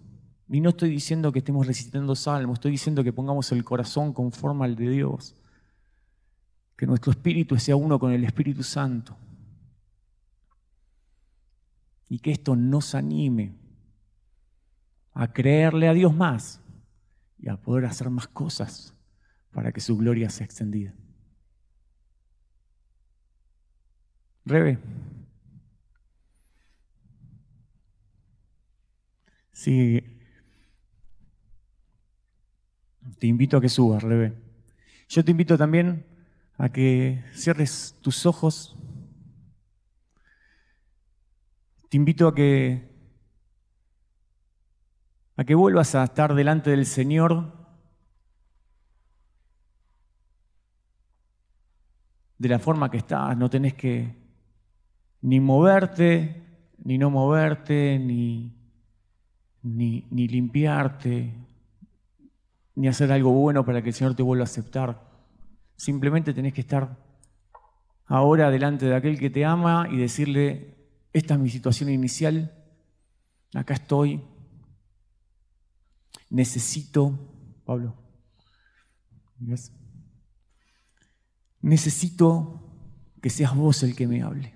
Y 0.53 0.61
no 0.61 0.69
estoy 0.69 0.91
diciendo 0.91 1.33
que 1.33 1.39
estemos 1.39 1.67
recitando 1.67 2.15
salmos, 2.15 2.57
estoy 2.57 2.73
diciendo 2.73 3.03
que 3.03 3.11
pongamos 3.11 3.51
el 3.53 3.65
corazón 3.65 4.13
conforme 4.13 4.67
al 4.67 4.77
de 4.77 4.91
Dios, 4.91 5.35
que 6.77 6.87
nuestro 6.87 7.11
espíritu 7.11 7.59
sea 7.59 7.75
uno 7.75 7.99
con 7.99 8.13
el 8.13 8.23
Espíritu 8.23 8.63
Santo 8.63 9.17
y 12.07 12.19
que 12.19 12.33
esto 12.33 12.55
nos 12.55 12.95
anime 12.95 13.55
a 15.15 15.33
creerle 15.33 15.89
a 15.89 15.95
Dios 15.95 16.15
más 16.15 16.61
y 17.39 17.49
a 17.49 17.57
poder 17.57 17.87
hacer 17.87 18.11
más 18.11 18.29
cosas 18.29 18.95
para 19.53 19.73
que 19.73 19.81
su 19.81 19.97
gloria 19.97 20.29
sea 20.29 20.45
extendida. 20.45 20.93
Rebe. 24.45 24.79
Sí. 29.53 30.12
Te 33.19 33.27
invito 33.27 33.57
a 33.57 33.61
que 33.61 33.69
subas, 33.69 34.03
Rebe. 34.03 34.33
Yo 35.09 35.25
te 35.25 35.31
invito 35.31 35.59
también 35.59 36.07
a 36.57 36.69
que 36.69 37.25
cierres 37.35 37.97
tus 38.01 38.27
ojos. 38.27 38.77
Te 41.89 41.97
invito 41.97 42.29
a 42.29 42.35
que 42.35 42.91
a 45.37 45.45
que 45.45 45.55
vuelvas 45.55 45.95
a 45.95 46.05
estar 46.05 46.35
delante 46.35 46.71
del 46.71 46.87
Señor 46.87 47.53
de 52.39 52.49
la 52.49 52.59
forma 52.59 52.91
que 52.91 52.99
estás. 52.99 53.37
No 53.37 53.49
tenés 53.51 53.75
que 53.75 54.15
ni 55.21 55.41
moverte, 55.41 56.43
ni 56.85 56.99
no 56.99 57.11
moverte, 57.11 57.99
ni, 57.99 58.53
ni, 59.63 60.07
ni 60.11 60.29
limpiarte, 60.29 61.33
ni 62.75 62.89
hacer 62.89 63.13
algo 63.13 63.33
bueno 63.33 63.65
para 63.65 63.83
que 63.83 63.91
el 63.91 63.95
Señor 63.95 64.15
te 64.15 64.23
vuelva 64.23 64.45
a 64.45 64.47
aceptar. 64.47 65.11
Simplemente 65.77 66.33
tenés 66.33 66.55
que 66.55 66.63
estar 66.63 66.97
ahora 68.07 68.51
delante 68.51 68.87
de 68.87 68.95
aquel 68.95 69.19
que 69.19 69.31
te 69.31 69.45
ama 69.45 69.89
y 69.91 69.97
decirle, 69.97 70.77
esta 71.13 71.35
es 71.35 71.41
mi 71.41 71.51
situación 71.51 71.91
inicial, 71.91 72.53
acá 73.55 73.75
estoy, 73.75 74.23
necesito, 76.31 77.19
Pablo, 77.65 77.95
necesito 81.61 82.63
que 83.21 83.31
seas 83.31 83.55
vos 83.55 83.83
el 83.83 83.95
que 83.95 84.07
me 84.07 84.23
hable. 84.23 84.55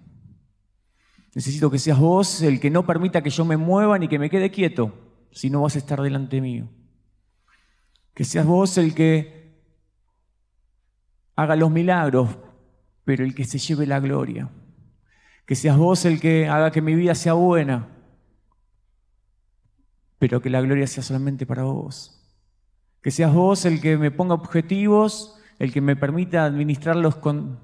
Necesito 1.34 1.70
que 1.70 1.78
seas 1.78 1.98
vos 1.98 2.40
el 2.40 2.60
que 2.60 2.70
no 2.70 2.86
permita 2.86 3.22
que 3.22 3.30
yo 3.30 3.44
me 3.44 3.58
mueva 3.58 3.98
ni 3.98 4.08
que 4.08 4.18
me 4.18 4.30
quede 4.30 4.50
quieto, 4.50 5.28
si 5.32 5.50
no 5.50 5.62
vas 5.62 5.76
a 5.76 5.78
estar 5.78 6.00
delante 6.00 6.40
mío. 6.40 6.68
Que 8.16 8.24
seas 8.24 8.46
vos 8.46 8.78
el 8.78 8.94
que 8.94 9.52
haga 11.34 11.54
los 11.54 11.70
milagros, 11.70 12.30
pero 13.04 13.22
el 13.22 13.34
que 13.34 13.44
se 13.44 13.58
lleve 13.58 13.86
la 13.86 14.00
gloria. 14.00 14.48
Que 15.44 15.54
seas 15.54 15.76
vos 15.76 16.06
el 16.06 16.18
que 16.18 16.48
haga 16.48 16.70
que 16.70 16.80
mi 16.80 16.94
vida 16.94 17.14
sea 17.14 17.34
buena, 17.34 17.88
pero 20.18 20.40
que 20.40 20.48
la 20.48 20.62
gloria 20.62 20.86
sea 20.86 21.02
solamente 21.02 21.44
para 21.44 21.64
vos. 21.64 22.18
Que 23.02 23.10
seas 23.10 23.34
vos 23.34 23.66
el 23.66 23.82
que 23.82 23.98
me 23.98 24.10
ponga 24.10 24.32
objetivos, 24.32 25.38
el 25.58 25.70
que 25.70 25.82
me 25.82 25.94
permita 25.94 26.46
administrarlos 26.46 27.16
con, 27.16 27.60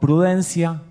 prudencia, 0.00 0.82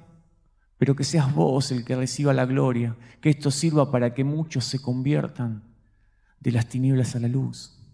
pero 0.77 0.95
que 0.95 1.03
seas 1.03 1.35
vos 1.35 1.73
el 1.73 1.83
que 1.83 1.97
reciba 1.97 2.33
la 2.33 2.45
gloria, 2.45 2.95
que 3.19 3.31
esto 3.31 3.51
sirva 3.51 3.91
para 3.91 4.13
que 4.13 4.23
muchos 4.23 4.63
se 4.63 4.81
conviertan 4.81 5.61
de 6.39 6.53
las 6.53 6.69
tinieblas 6.69 7.17
a 7.17 7.19
la 7.19 7.27
luz. 7.27 7.84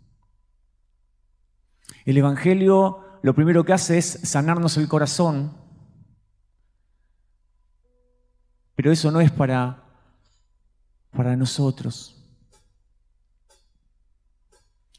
El 2.06 2.18
Evangelio 2.18 3.00
lo 3.22 3.36
primero 3.36 3.64
que 3.64 3.74
hace 3.74 3.98
es 3.98 4.06
sanarnos 4.24 4.78
el 4.78 4.88
corazón, 4.88 5.54
pero 8.76 8.92
eso 8.92 9.12
no 9.12 9.22
es 9.22 9.32
para, 9.32 9.84
para 11.12 11.36
nosotros. 11.36 12.18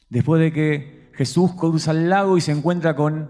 Después 0.09 0.41
de 0.41 0.53
que 0.53 1.11
Jesús 1.15 1.51
cruza 1.53 1.91
el 1.91 2.09
lago 2.09 2.37
y 2.37 2.41
se 2.41 2.51
encuentra 2.51 2.95
con 2.95 3.29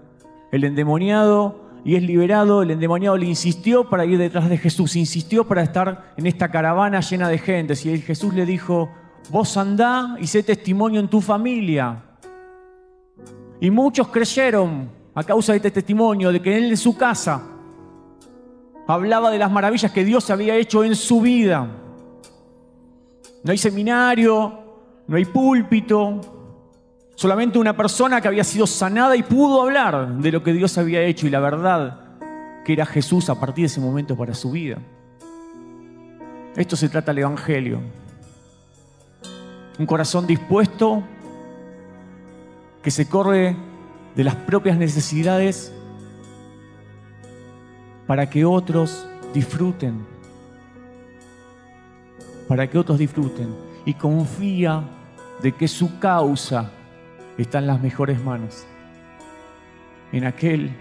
el 0.52 0.64
endemoniado 0.64 1.64
y 1.84 1.96
es 1.96 2.04
liberado. 2.04 2.62
El 2.62 2.72
endemoniado 2.72 3.18
le 3.18 3.26
insistió 3.26 3.90
para 3.90 4.06
ir 4.06 4.18
detrás 4.18 4.50
de 4.50 4.58
Jesús, 4.58 4.96
insistió 4.96 5.48
para 5.48 5.64
estar 5.64 6.14
en 6.18 6.28
esta 6.28 6.50
caravana 6.50 7.00
llena 7.02 7.30
de 7.30 7.38
gente. 7.40 7.74
Y 7.84 8.00
Jesús 8.00 8.34
le 8.34 8.46
dijo, 8.46 8.92
vos 9.30 9.58
andá 9.58 10.16
y 10.20 10.28
sé 10.28 10.44
testimonio 10.44 11.00
en 11.00 11.08
tu 11.08 11.22
familia. 11.22 12.04
Y 13.64 13.72
muchos 13.72 14.10
creyeron 14.10 14.90
a 15.16 15.24
causa 15.24 15.54
de 15.54 15.58
este 15.60 15.72
testimonio, 15.72 16.34
de 16.34 16.42
que 16.42 16.58
él 16.58 16.66
en 16.66 16.76
su 16.76 16.98
casa 16.98 17.42
hablaba 18.86 19.32
de 19.32 19.38
las 19.38 19.50
maravillas 19.50 19.90
que 19.90 20.04
Dios 20.04 20.30
había 20.30 20.58
hecho 20.58 20.84
en 20.84 20.98
su 20.98 21.22
vida. 21.22 21.66
No 23.42 23.52
hay 23.54 23.58
seminario, 23.58 24.60
no 25.08 25.16
hay 25.16 25.24
púlpito, 25.24 26.20
solamente 27.16 27.58
una 27.58 27.74
persona 27.78 28.20
que 28.20 28.28
había 28.28 28.44
sido 28.44 28.68
sanada 28.68 29.16
y 29.16 29.24
pudo 29.24 29.62
hablar 29.62 30.18
de 30.18 30.32
lo 30.34 30.44
que 30.44 30.52
Dios 30.52 30.78
había 30.78 31.02
hecho 31.02 31.26
y 31.26 31.30
la 31.30 31.40
verdad 31.40 32.18
que 32.66 32.74
era 32.74 32.86
Jesús 32.86 33.30
a 33.30 33.40
partir 33.40 33.62
de 33.64 33.68
ese 33.68 33.80
momento 33.80 34.18
para 34.18 34.34
su 34.34 34.52
vida. 34.52 34.80
Esto 36.58 36.76
se 36.76 36.90
trata 36.90 37.14
del 37.14 37.20
Evangelio. 37.20 37.80
Un 39.80 39.86
corazón 39.86 40.28
dispuesto 40.28 41.02
que 42.84 42.92
se 42.92 43.08
corre 43.08 43.56
de 44.16 44.24
las 44.24 44.36
propias 44.36 44.78
necesidades 44.78 45.74
para 48.06 48.30
que 48.30 48.44
otros 48.44 49.08
disfruten, 49.34 50.06
para 52.48 52.70
que 52.70 52.78
otros 52.78 53.00
disfruten 53.00 53.56
y 53.86 53.94
confía 53.94 54.84
de 55.42 55.54
que 55.54 55.68
su 55.68 55.98
causa 56.00 56.72
está 57.38 57.60
en 57.60 57.68
las 57.68 57.82
mejores 57.82 58.22
manos, 58.22 58.66
en 60.12 60.26
aquel 60.26 60.76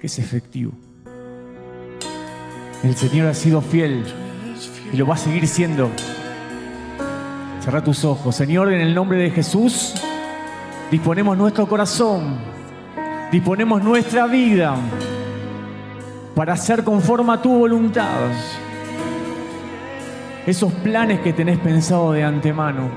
que 0.00 0.08
es 0.08 0.18
efectivo. 0.18 0.72
El 2.82 2.96
Señor 2.96 3.28
ha 3.28 3.34
sido 3.34 3.62
fiel 3.62 4.04
y 4.92 4.96
lo 4.96 5.06
va 5.06 5.14
a 5.14 5.18
seguir 5.18 5.46
siendo. 5.46 5.90
Cerra 7.60 7.82
tus 7.82 8.04
ojos. 8.04 8.36
Señor, 8.36 8.70
en 8.72 8.80
el 8.82 8.94
nombre 8.94 9.16
de 9.16 9.30
Jesús, 9.30 9.94
disponemos 10.90 11.36
nuestro 11.36 11.66
corazón, 11.66 12.36
disponemos 13.30 13.82
nuestra 13.82 14.26
vida 14.26 14.76
para 16.34 16.56
ser 16.56 16.84
conforme 16.84 17.32
a 17.32 17.42
tu 17.42 17.58
voluntad. 17.58 18.30
Esos 20.46 20.72
planes 20.72 21.20
que 21.20 21.32
tenés 21.32 21.58
pensado 21.58 22.12
de 22.12 22.22
antemano. 22.22 22.90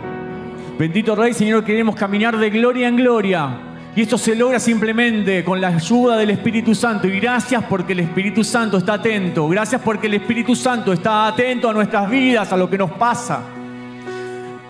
Bendito 0.78 1.16
Rey, 1.16 1.34
Señor, 1.34 1.64
queremos 1.64 1.96
caminar 1.96 2.38
de 2.38 2.50
gloria 2.50 2.88
en 2.88 2.98
gloria. 2.98 3.62
Y 3.96 4.02
esto 4.02 4.18
se 4.18 4.36
logra 4.36 4.60
simplemente 4.60 5.44
con 5.44 5.60
la 5.60 5.70
ayuda 5.70 6.18
del 6.18 6.30
Espíritu 6.30 6.76
Santo. 6.76 7.08
Y 7.08 7.20
gracias 7.20 7.64
porque 7.64 7.94
el 7.94 8.02
Espíritu 8.02 8.44
Santo 8.44 8.78
está 8.78 8.94
atento. 8.94 9.48
Gracias 9.48 9.82
porque 9.82 10.06
el 10.06 10.14
Espíritu 10.16 10.56
Santo 10.56 10.94
está 10.94 11.26
atento 11.26 11.68
a 11.68 11.74
nuestras 11.74 12.08
vidas, 12.08 12.52
a 12.54 12.58
lo 12.58 12.70
que 12.70 12.78
nos 12.78 12.92
pasa. 12.92 13.57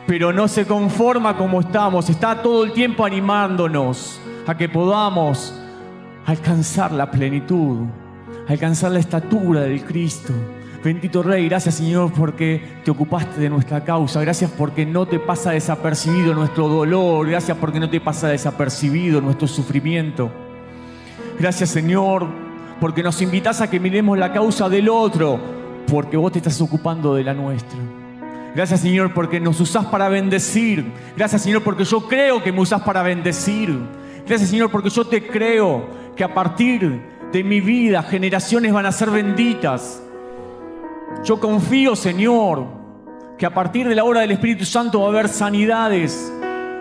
Pero 0.08 0.34
no 0.34 0.48
se 0.48 0.66
conforma 0.66 1.38
como 1.38 1.60
estamos. 1.60 2.10
Está 2.10 2.42
todo 2.42 2.64
el 2.64 2.72
tiempo 2.72 3.06
animándonos 3.06 4.20
a 4.48 4.58
que 4.58 4.70
podamos 4.70 5.54
alcanzar 6.26 6.92
la 6.92 7.12
plenitud 7.12 7.86
alcanzar 8.48 8.92
la 8.92 9.00
estatura 9.00 9.62
del 9.62 9.84
Cristo. 9.84 10.34
Bendito 10.84 11.22
Rey, 11.22 11.50
gracias 11.50 11.76
Señor 11.76 12.14
porque 12.14 12.62
te 12.84 12.92
ocupaste 12.92 13.42
de 13.42 13.50
nuestra 13.50 13.84
causa. 13.84 14.22
Gracias 14.22 14.52
porque 14.52 14.86
no 14.86 15.06
te 15.06 15.20
pasa 15.20 15.52
desapercibido 15.52 16.34
nuestro 16.34 16.68
dolor. 16.68 17.28
Gracias 17.28 17.58
porque 17.58 17.80
no 17.80 17.90
te 17.90 18.00
pasa 18.00 18.30
desapercibido 18.30 19.20
nuestro 19.20 19.48
sufrimiento. 19.48 20.32
Gracias 21.40 21.70
Señor 21.70 22.28
porque 22.80 23.04
nos 23.04 23.22
invitas 23.22 23.60
a 23.62 23.70
que 23.70 23.80
miremos 23.80 24.18
la 24.18 24.32
causa 24.32 24.70
del 24.70 24.88
otro, 24.88 25.40
porque 25.88 26.16
vos 26.16 26.32
te 26.32 26.38
estás 26.38 26.62
ocupando 26.62 27.16
de 27.16 27.24
la 27.24 27.34
nuestra. 27.34 27.97
Gracias 28.58 28.80
Señor 28.80 29.14
porque 29.14 29.40
nos 29.40 29.60
usás 29.60 29.86
para 29.86 30.10
bendecir. 30.10 30.92
Gracias 31.16 31.44
Señor 31.44 31.62
porque 31.62 31.84
yo 31.84 32.08
creo 32.08 32.42
que 32.42 32.52
me 32.52 32.60
usás 32.60 32.82
para 32.82 33.04
bendecir. 33.04 33.78
Gracias 34.26 34.50
Señor 34.50 34.72
porque 34.72 34.90
yo 34.90 35.06
te 35.06 35.28
creo 35.28 35.88
que 36.16 36.24
a 36.24 36.34
partir 36.34 37.00
de 37.32 37.44
mi 37.44 37.62
vida, 37.62 38.02
generaciones 38.02 38.74
van 38.74 38.88
a 38.88 38.92
ser 38.92 39.12
benditas. 39.12 40.02
Yo 41.24 41.40
confío, 41.40 41.96
Señor, 41.96 42.66
que 43.38 43.46
a 43.46 43.54
partir 43.54 43.88
de 43.88 43.94
la 43.94 44.04
hora 44.04 44.22
del 44.22 44.32
Espíritu 44.32 44.66
Santo 44.66 45.02
va 45.02 45.06
a 45.06 45.10
haber 45.10 45.30
sanidades. 45.30 46.34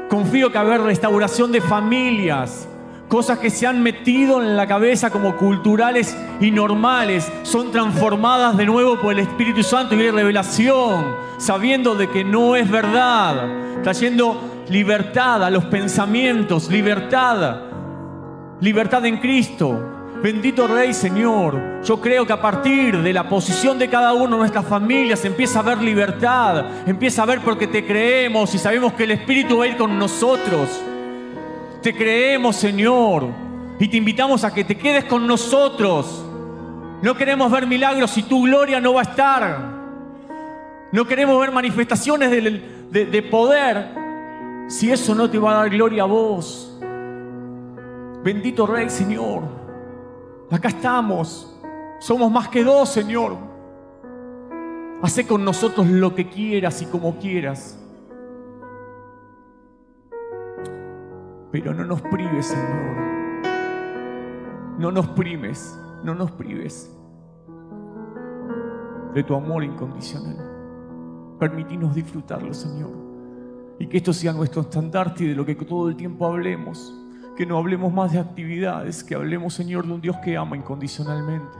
Confío 0.08 0.50
que 0.50 0.56
va 0.56 0.64
a 0.64 0.66
haber 0.68 0.80
restauración 0.80 1.52
de 1.52 1.60
familias. 1.60 2.66
Cosas 3.08 3.38
que 3.38 3.50
se 3.50 3.68
han 3.68 3.84
metido 3.84 4.42
en 4.42 4.56
la 4.56 4.66
cabeza 4.66 5.10
como 5.10 5.36
culturales 5.36 6.16
y 6.40 6.50
normales 6.50 7.30
son 7.44 7.70
transformadas 7.70 8.56
de 8.56 8.66
nuevo 8.66 9.00
por 9.00 9.12
el 9.12 9.20
Espíritu 9.20 9.62
Santo 9.62 9.94
y 9.94 10.00
hay 10.00 10.10
revelación, 10.10 11.14
sabiendo 11.38 11.94
de 11.94 12.10
que 12.10 12.24
no 12.24 12.56
es 12.56 12.68
verdad, 12.68 13.46
trayendo 13.84 14.64
libertad 14.68 15.44
a 15.44 15.50
los 15.50 15.66
pensamientos, 15.66 16.68
libertad, 16.68 17.60
libertad 18.60 19.06
en 19.06 19.18
Cristo, 19.18 19.92
Bendito 20.20 20.66
Rey 20.66 20.92
Señor, 20.92 21.82
yo 21.84 22.00
creo 22.00 22.26
que 22.26 22.32
a 22.32 22.40
partir 22.40 23.00
de 23.02 23.12
la 23.12 23.28
posición 23.28 23.78
de 23.78 23.88
cada 23.88 24.14
uno 24.14 24.30
de 24.30 24.38
nuestras 24.38 24.64
familias 24.64 25.24
empieza 25.24 25.60
a 25.60 25.62
haber 25.62 25.78
libertad, 25.80 26.64
empieza 26.88 27.22
a 27.22 27.26
ver 27.26 27.40
porque 27.42 27.68
te 27.68 27.86
creemos 27.86 28.52
y 28.52 28.58
sabemos 28.58 28.94
que 28.94 29.04
el 29.04 29.12
Espíritu 29.12 29.58
va 29.58 29.66
a 29.66 29.68
ir 29.68 29.76
con 29.76 29.96
nosotros. 29.96 30.82
Te 31.86 31.94
creemos 31.94 32.56
Señor 32.56 33.28
y 33.78 33.86
te 33.86 33.96
invitamos 33.96 34.42
a 34.42 34.52
que 34.52 34.64
te 34.64 34.76
quedes 34.76 35.04
con 35.04 35.24
nosotros. 35.24 36.26
No 37.00 37.14
queremos 37.14 37.48
ver 37.52 37.64
milagros 37.64 38.10
si 38.10 38.24
tu 38.24 38.42
gloria 38.42 38.80
no 38.80 38.94
va 38.94 39.02
a 39.02 39.04
estar. 39.04 39.58
No 40.90 41.06
queremos 41.06 41.38
ver 41.38 41.52
manifestaciones 41.52 42.28
de, 42.28 43.06
de 43.06 43.22
poder 43.22 43.86
si 44.66 44.90
eso 44.90 45.14
no 45.14 45.30
te 45.30 45.38
va 45.38 45.52
a 45.52 45.54
dar 45.58 45.70
gloria 45.70 46.02
a 46.02 46.06
vos. 46.06 46.76
Bendito 48.24 48.66
Rey 48.66 48.90
Señor. 48.90 49.44
Acá 50.50 50.70
estamos. 50.70 51.56
Somos 52.00 52.32
más 52.32 52.48
que 52.48 52.64
dos, 52.64 52.88
Señor. 52.88 53.36
Hace 55.02 55.24
con 55.24 55.44
nosotros 55.44 55.86
lo 55.86 56.16
que 56.16 56.28
quieras 56.28 56.82
y 56.82 56.86
como 56.86 57.16
quieras. 57.20 57.78
Pero 61.58 61.72
no 61.72 61.86
nos 61.86 62.02
prives, 62.02 62.48
Señor. 62.48 62.96
No 64.78 64.92
nos 64.92 65.06
primes, 65.08 65.80
no 66.04 66.14
nos 66.14 66.30
prives 66.32 66.94
de 69.14 69.22
tu 69.22 69.34
amor 69.34 69.64
incondicional. 69.64 70.36
Permitinos 71.40 71.94
disfrutarlo, 71.94 72.52
Señor. 72.52 72.90
Y 73.78 73.86
que 73.86 73.96
esto 73.96 74.12
sea 74.12 74.34
nuestro 74.34 74.60
estandarte 74.60 75.24
y 75.24 75.28
de 75.28 75.34
lo 75.34 75.46
que 75.46 75.54
todo 75.54 75.88
el 75.88 75.96
tiempo 75.96 76.26
hablemos 76.26 76.94
que 77.34 77.46
no 77.46 77.56
hablemos 77.56 77.92
más 77.92 78.12
de 78.12 78.18
actividades, 78.18 79.02
que 79.02 79.14
hablemos, 79.14 79.54
Señor, 79.54 79.86
de 79.86 79.92
un 79.92 80.00
Dios 80.02 80.16
que 80.22 80.36
ama 80.36 80.56
incondicionalmente. 80.56 81.56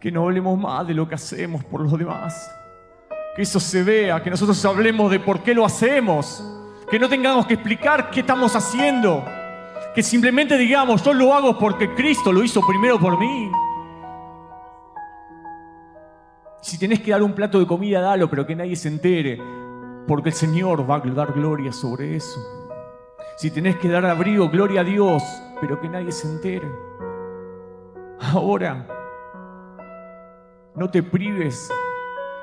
Que 0.00 0.10
no 0.10 0.24
hablemos 0.24 0.58
más 0.58 0.86
de 0.86 0.94
lo 0.94 1.06
que 1.06 1.16
hacemos 1.16 1.64
por 1.64 1.82
los 1.82 1.98
demás. 1.98 2.50
Que 3.36 3.42
eso 3.42 3.60
se 3.60 3.82
vea, 3.82 4.22
que 4.22 4.30
nosotros 4.30 4.62
hablemos 4.64 5.10
de 5.10 5.20
por 5.20 5.42
qué 5.42 5.54
lo 5.54 5.66
hacemos. 5.66 6.57
Que 6.90 6.98
no 6.98 7.08
tengamos 7.08 7.46
que 7.46 7.54
explicar 7.54 8.10
qué 8.10 8.20
estamos 8.20 8.54
haciendo. 8.56 9.24
Que 9.94 10.02
simplemente 10.02 10.56
digamos, 10.56 11.02
yo 11.02 11.12
lo 11.12 11.34
hago 11.34 11.58
porque 11.58 11.94
Cristo 11.94 12.32
lo 12.32 12.42
hizo 12.42 12.60
primero 12.66 12.98
por 12.98 13.18
mí. 13.18 13.50
Si 16.60 16.78
tenés 16.78 17.00
que 17.00 17.12
dar 17.12 17.22
un 17.22 17.32
plato 17.32 17.58
de 17.58 17.66
comida, 17.66 18.00
dalo, 18.00 18.28
pero 18.28 18.46
que 18.46 18.54
nadie 18.56 18.76
se 18.76 18.88
entere, 18.88 19.40
porque 20.06 20.30
el 20.30 20.34
Señor 20.34 20.88
va 20.88 20.96
a 20.96 21.00
dar 21.00 21.32
gloria 21.32 21.72
sobre 21.72 22.16
eso. 22.16 22.40
Si 23.36 23.50
tenés 23.50 23.76
que 23.76 23.88
dar 23.88 24.04
abrigo, 24.04 24.48
gloria 24.48 24.80
a 24.80 24.84
Dios, 24.84 25.22
pero 25.60 25.80
que 25.80 25.88
nadie 25.88 26.10
se 26.10 26.26
entere. 26.26 26.68
Ahora, 28.20 28.86
no 30.74 30.90
te 30.90 31.02
prives, 31.02 31.72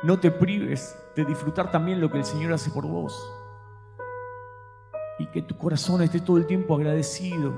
no 0.03 0.17
te 0.19 0.31
prives 0.31 0.97
de 1.15 1.25
disfrutar 1.25 1.69
también 1.69 1.99
lo 1.99 2.09
que 2.09 2.17
el 2.17 2.25
Señor 2.25 2.53
hace 2.53 2.71
por 2.71 2.87
vos. 2.87 3.31
Y 5.19 5.27
que 5.27 5.41
tu 5.41 5.57
corazón 5.57 6.01
esté 6.01 6.19
todo 6.19 6.37
el 6.37 6.45
tiempo 6.45 6.75
agradecido. 6.75 7.53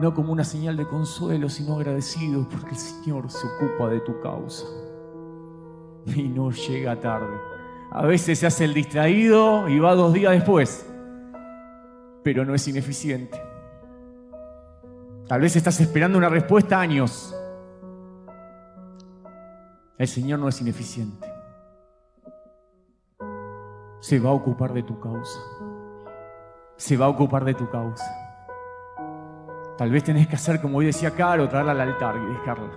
No 0.00 0.14
como 0.14 0.32
una 0.32 0.44
señal 0.44 0.76
de 0.76 0.86
consuelo, 0.86 1.48
sino 1.48 1.74
agradecido 1.74 2.48
porque 2.48 2.70
el 2.70 2.76
Señor 2.76 3.30
se 3.30 3.46
ocupa 3.46 3.88
de 3.88 4.00
tu 4.00 4.20
causa. 4.20 4.66
Y 6.06 6.22
no 6.24 6.50
llega 6.50 7.00
tarde. 7.00 7.36
A 7.90 8.06
veces 8.06 8.38
se 8.38 8.46
hace 8.46 8.64
el 8.64 8.74
distraído 8.74 9.68
y 9.68 9.78
va 9.78 9.94
dos 9.94 10.12
días 10.12 10.32
después 10.32 10.86
pero 12.26 12.44
no 12.44 12.56
es 12.56 12.66
ineficiente. 12.66 13.40
Tal 15.28 15.40
vez 15.40 15.54
estás 15.54 15.80
esperando 15.80 16.18
una 16.18 16.28
respuesta 16.28 16.80
años. 16.80 17.32
El 19.96 20.08
Señor 20.08 20.40
no 20.40 20.48
es 20.48 20.60
ineficiente. 20.60 21.35
Se 24.06 24.20
va 24.20 24.30
a 24.30 24.34
ocupar 24.34 24.72
de 24.72 24.84
tu 24.84 25.00
causa. 25.00 25.40
Se 26.76 26.96
va 26.96 27.06
a 27.06 27.08
ocupar 27.08 27.44
de 27.44 27.54
tu 27.54 27.68
causa. 27.68 28.08
Tal 29.76 29.90
vez 29.90 30.04
tenés 30.04 30.28
que 30.28 30.36
hacer 30.36 30.60
como 30.60 30.78
hoy 30.78 30.86
decía 30.86 31.10
Caro, 31.10 31.48
traerla 31.48 31.72
al 31.72 31.80
altar 31.80 32.14
y 32.14 32.32
dejarla. 32.32 32.70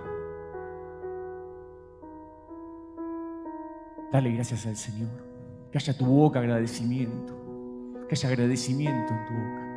Dale 4.10 4.32
gracias 4.32 4.66
al 4.66 4.74
Señor. 4.74 5.10
Que 5.70 5.78
haya 5.78 5.96
tu 5.96 6.04
boca 6.04 6.40
agradecimiento. 6.40 7.32
Que 8.08 8.16
haya 8.16 8.28
agradecimiento 8.28 9.14
en 9.14 9.24
tu 9.26 9.32
boca. 9.32 9.69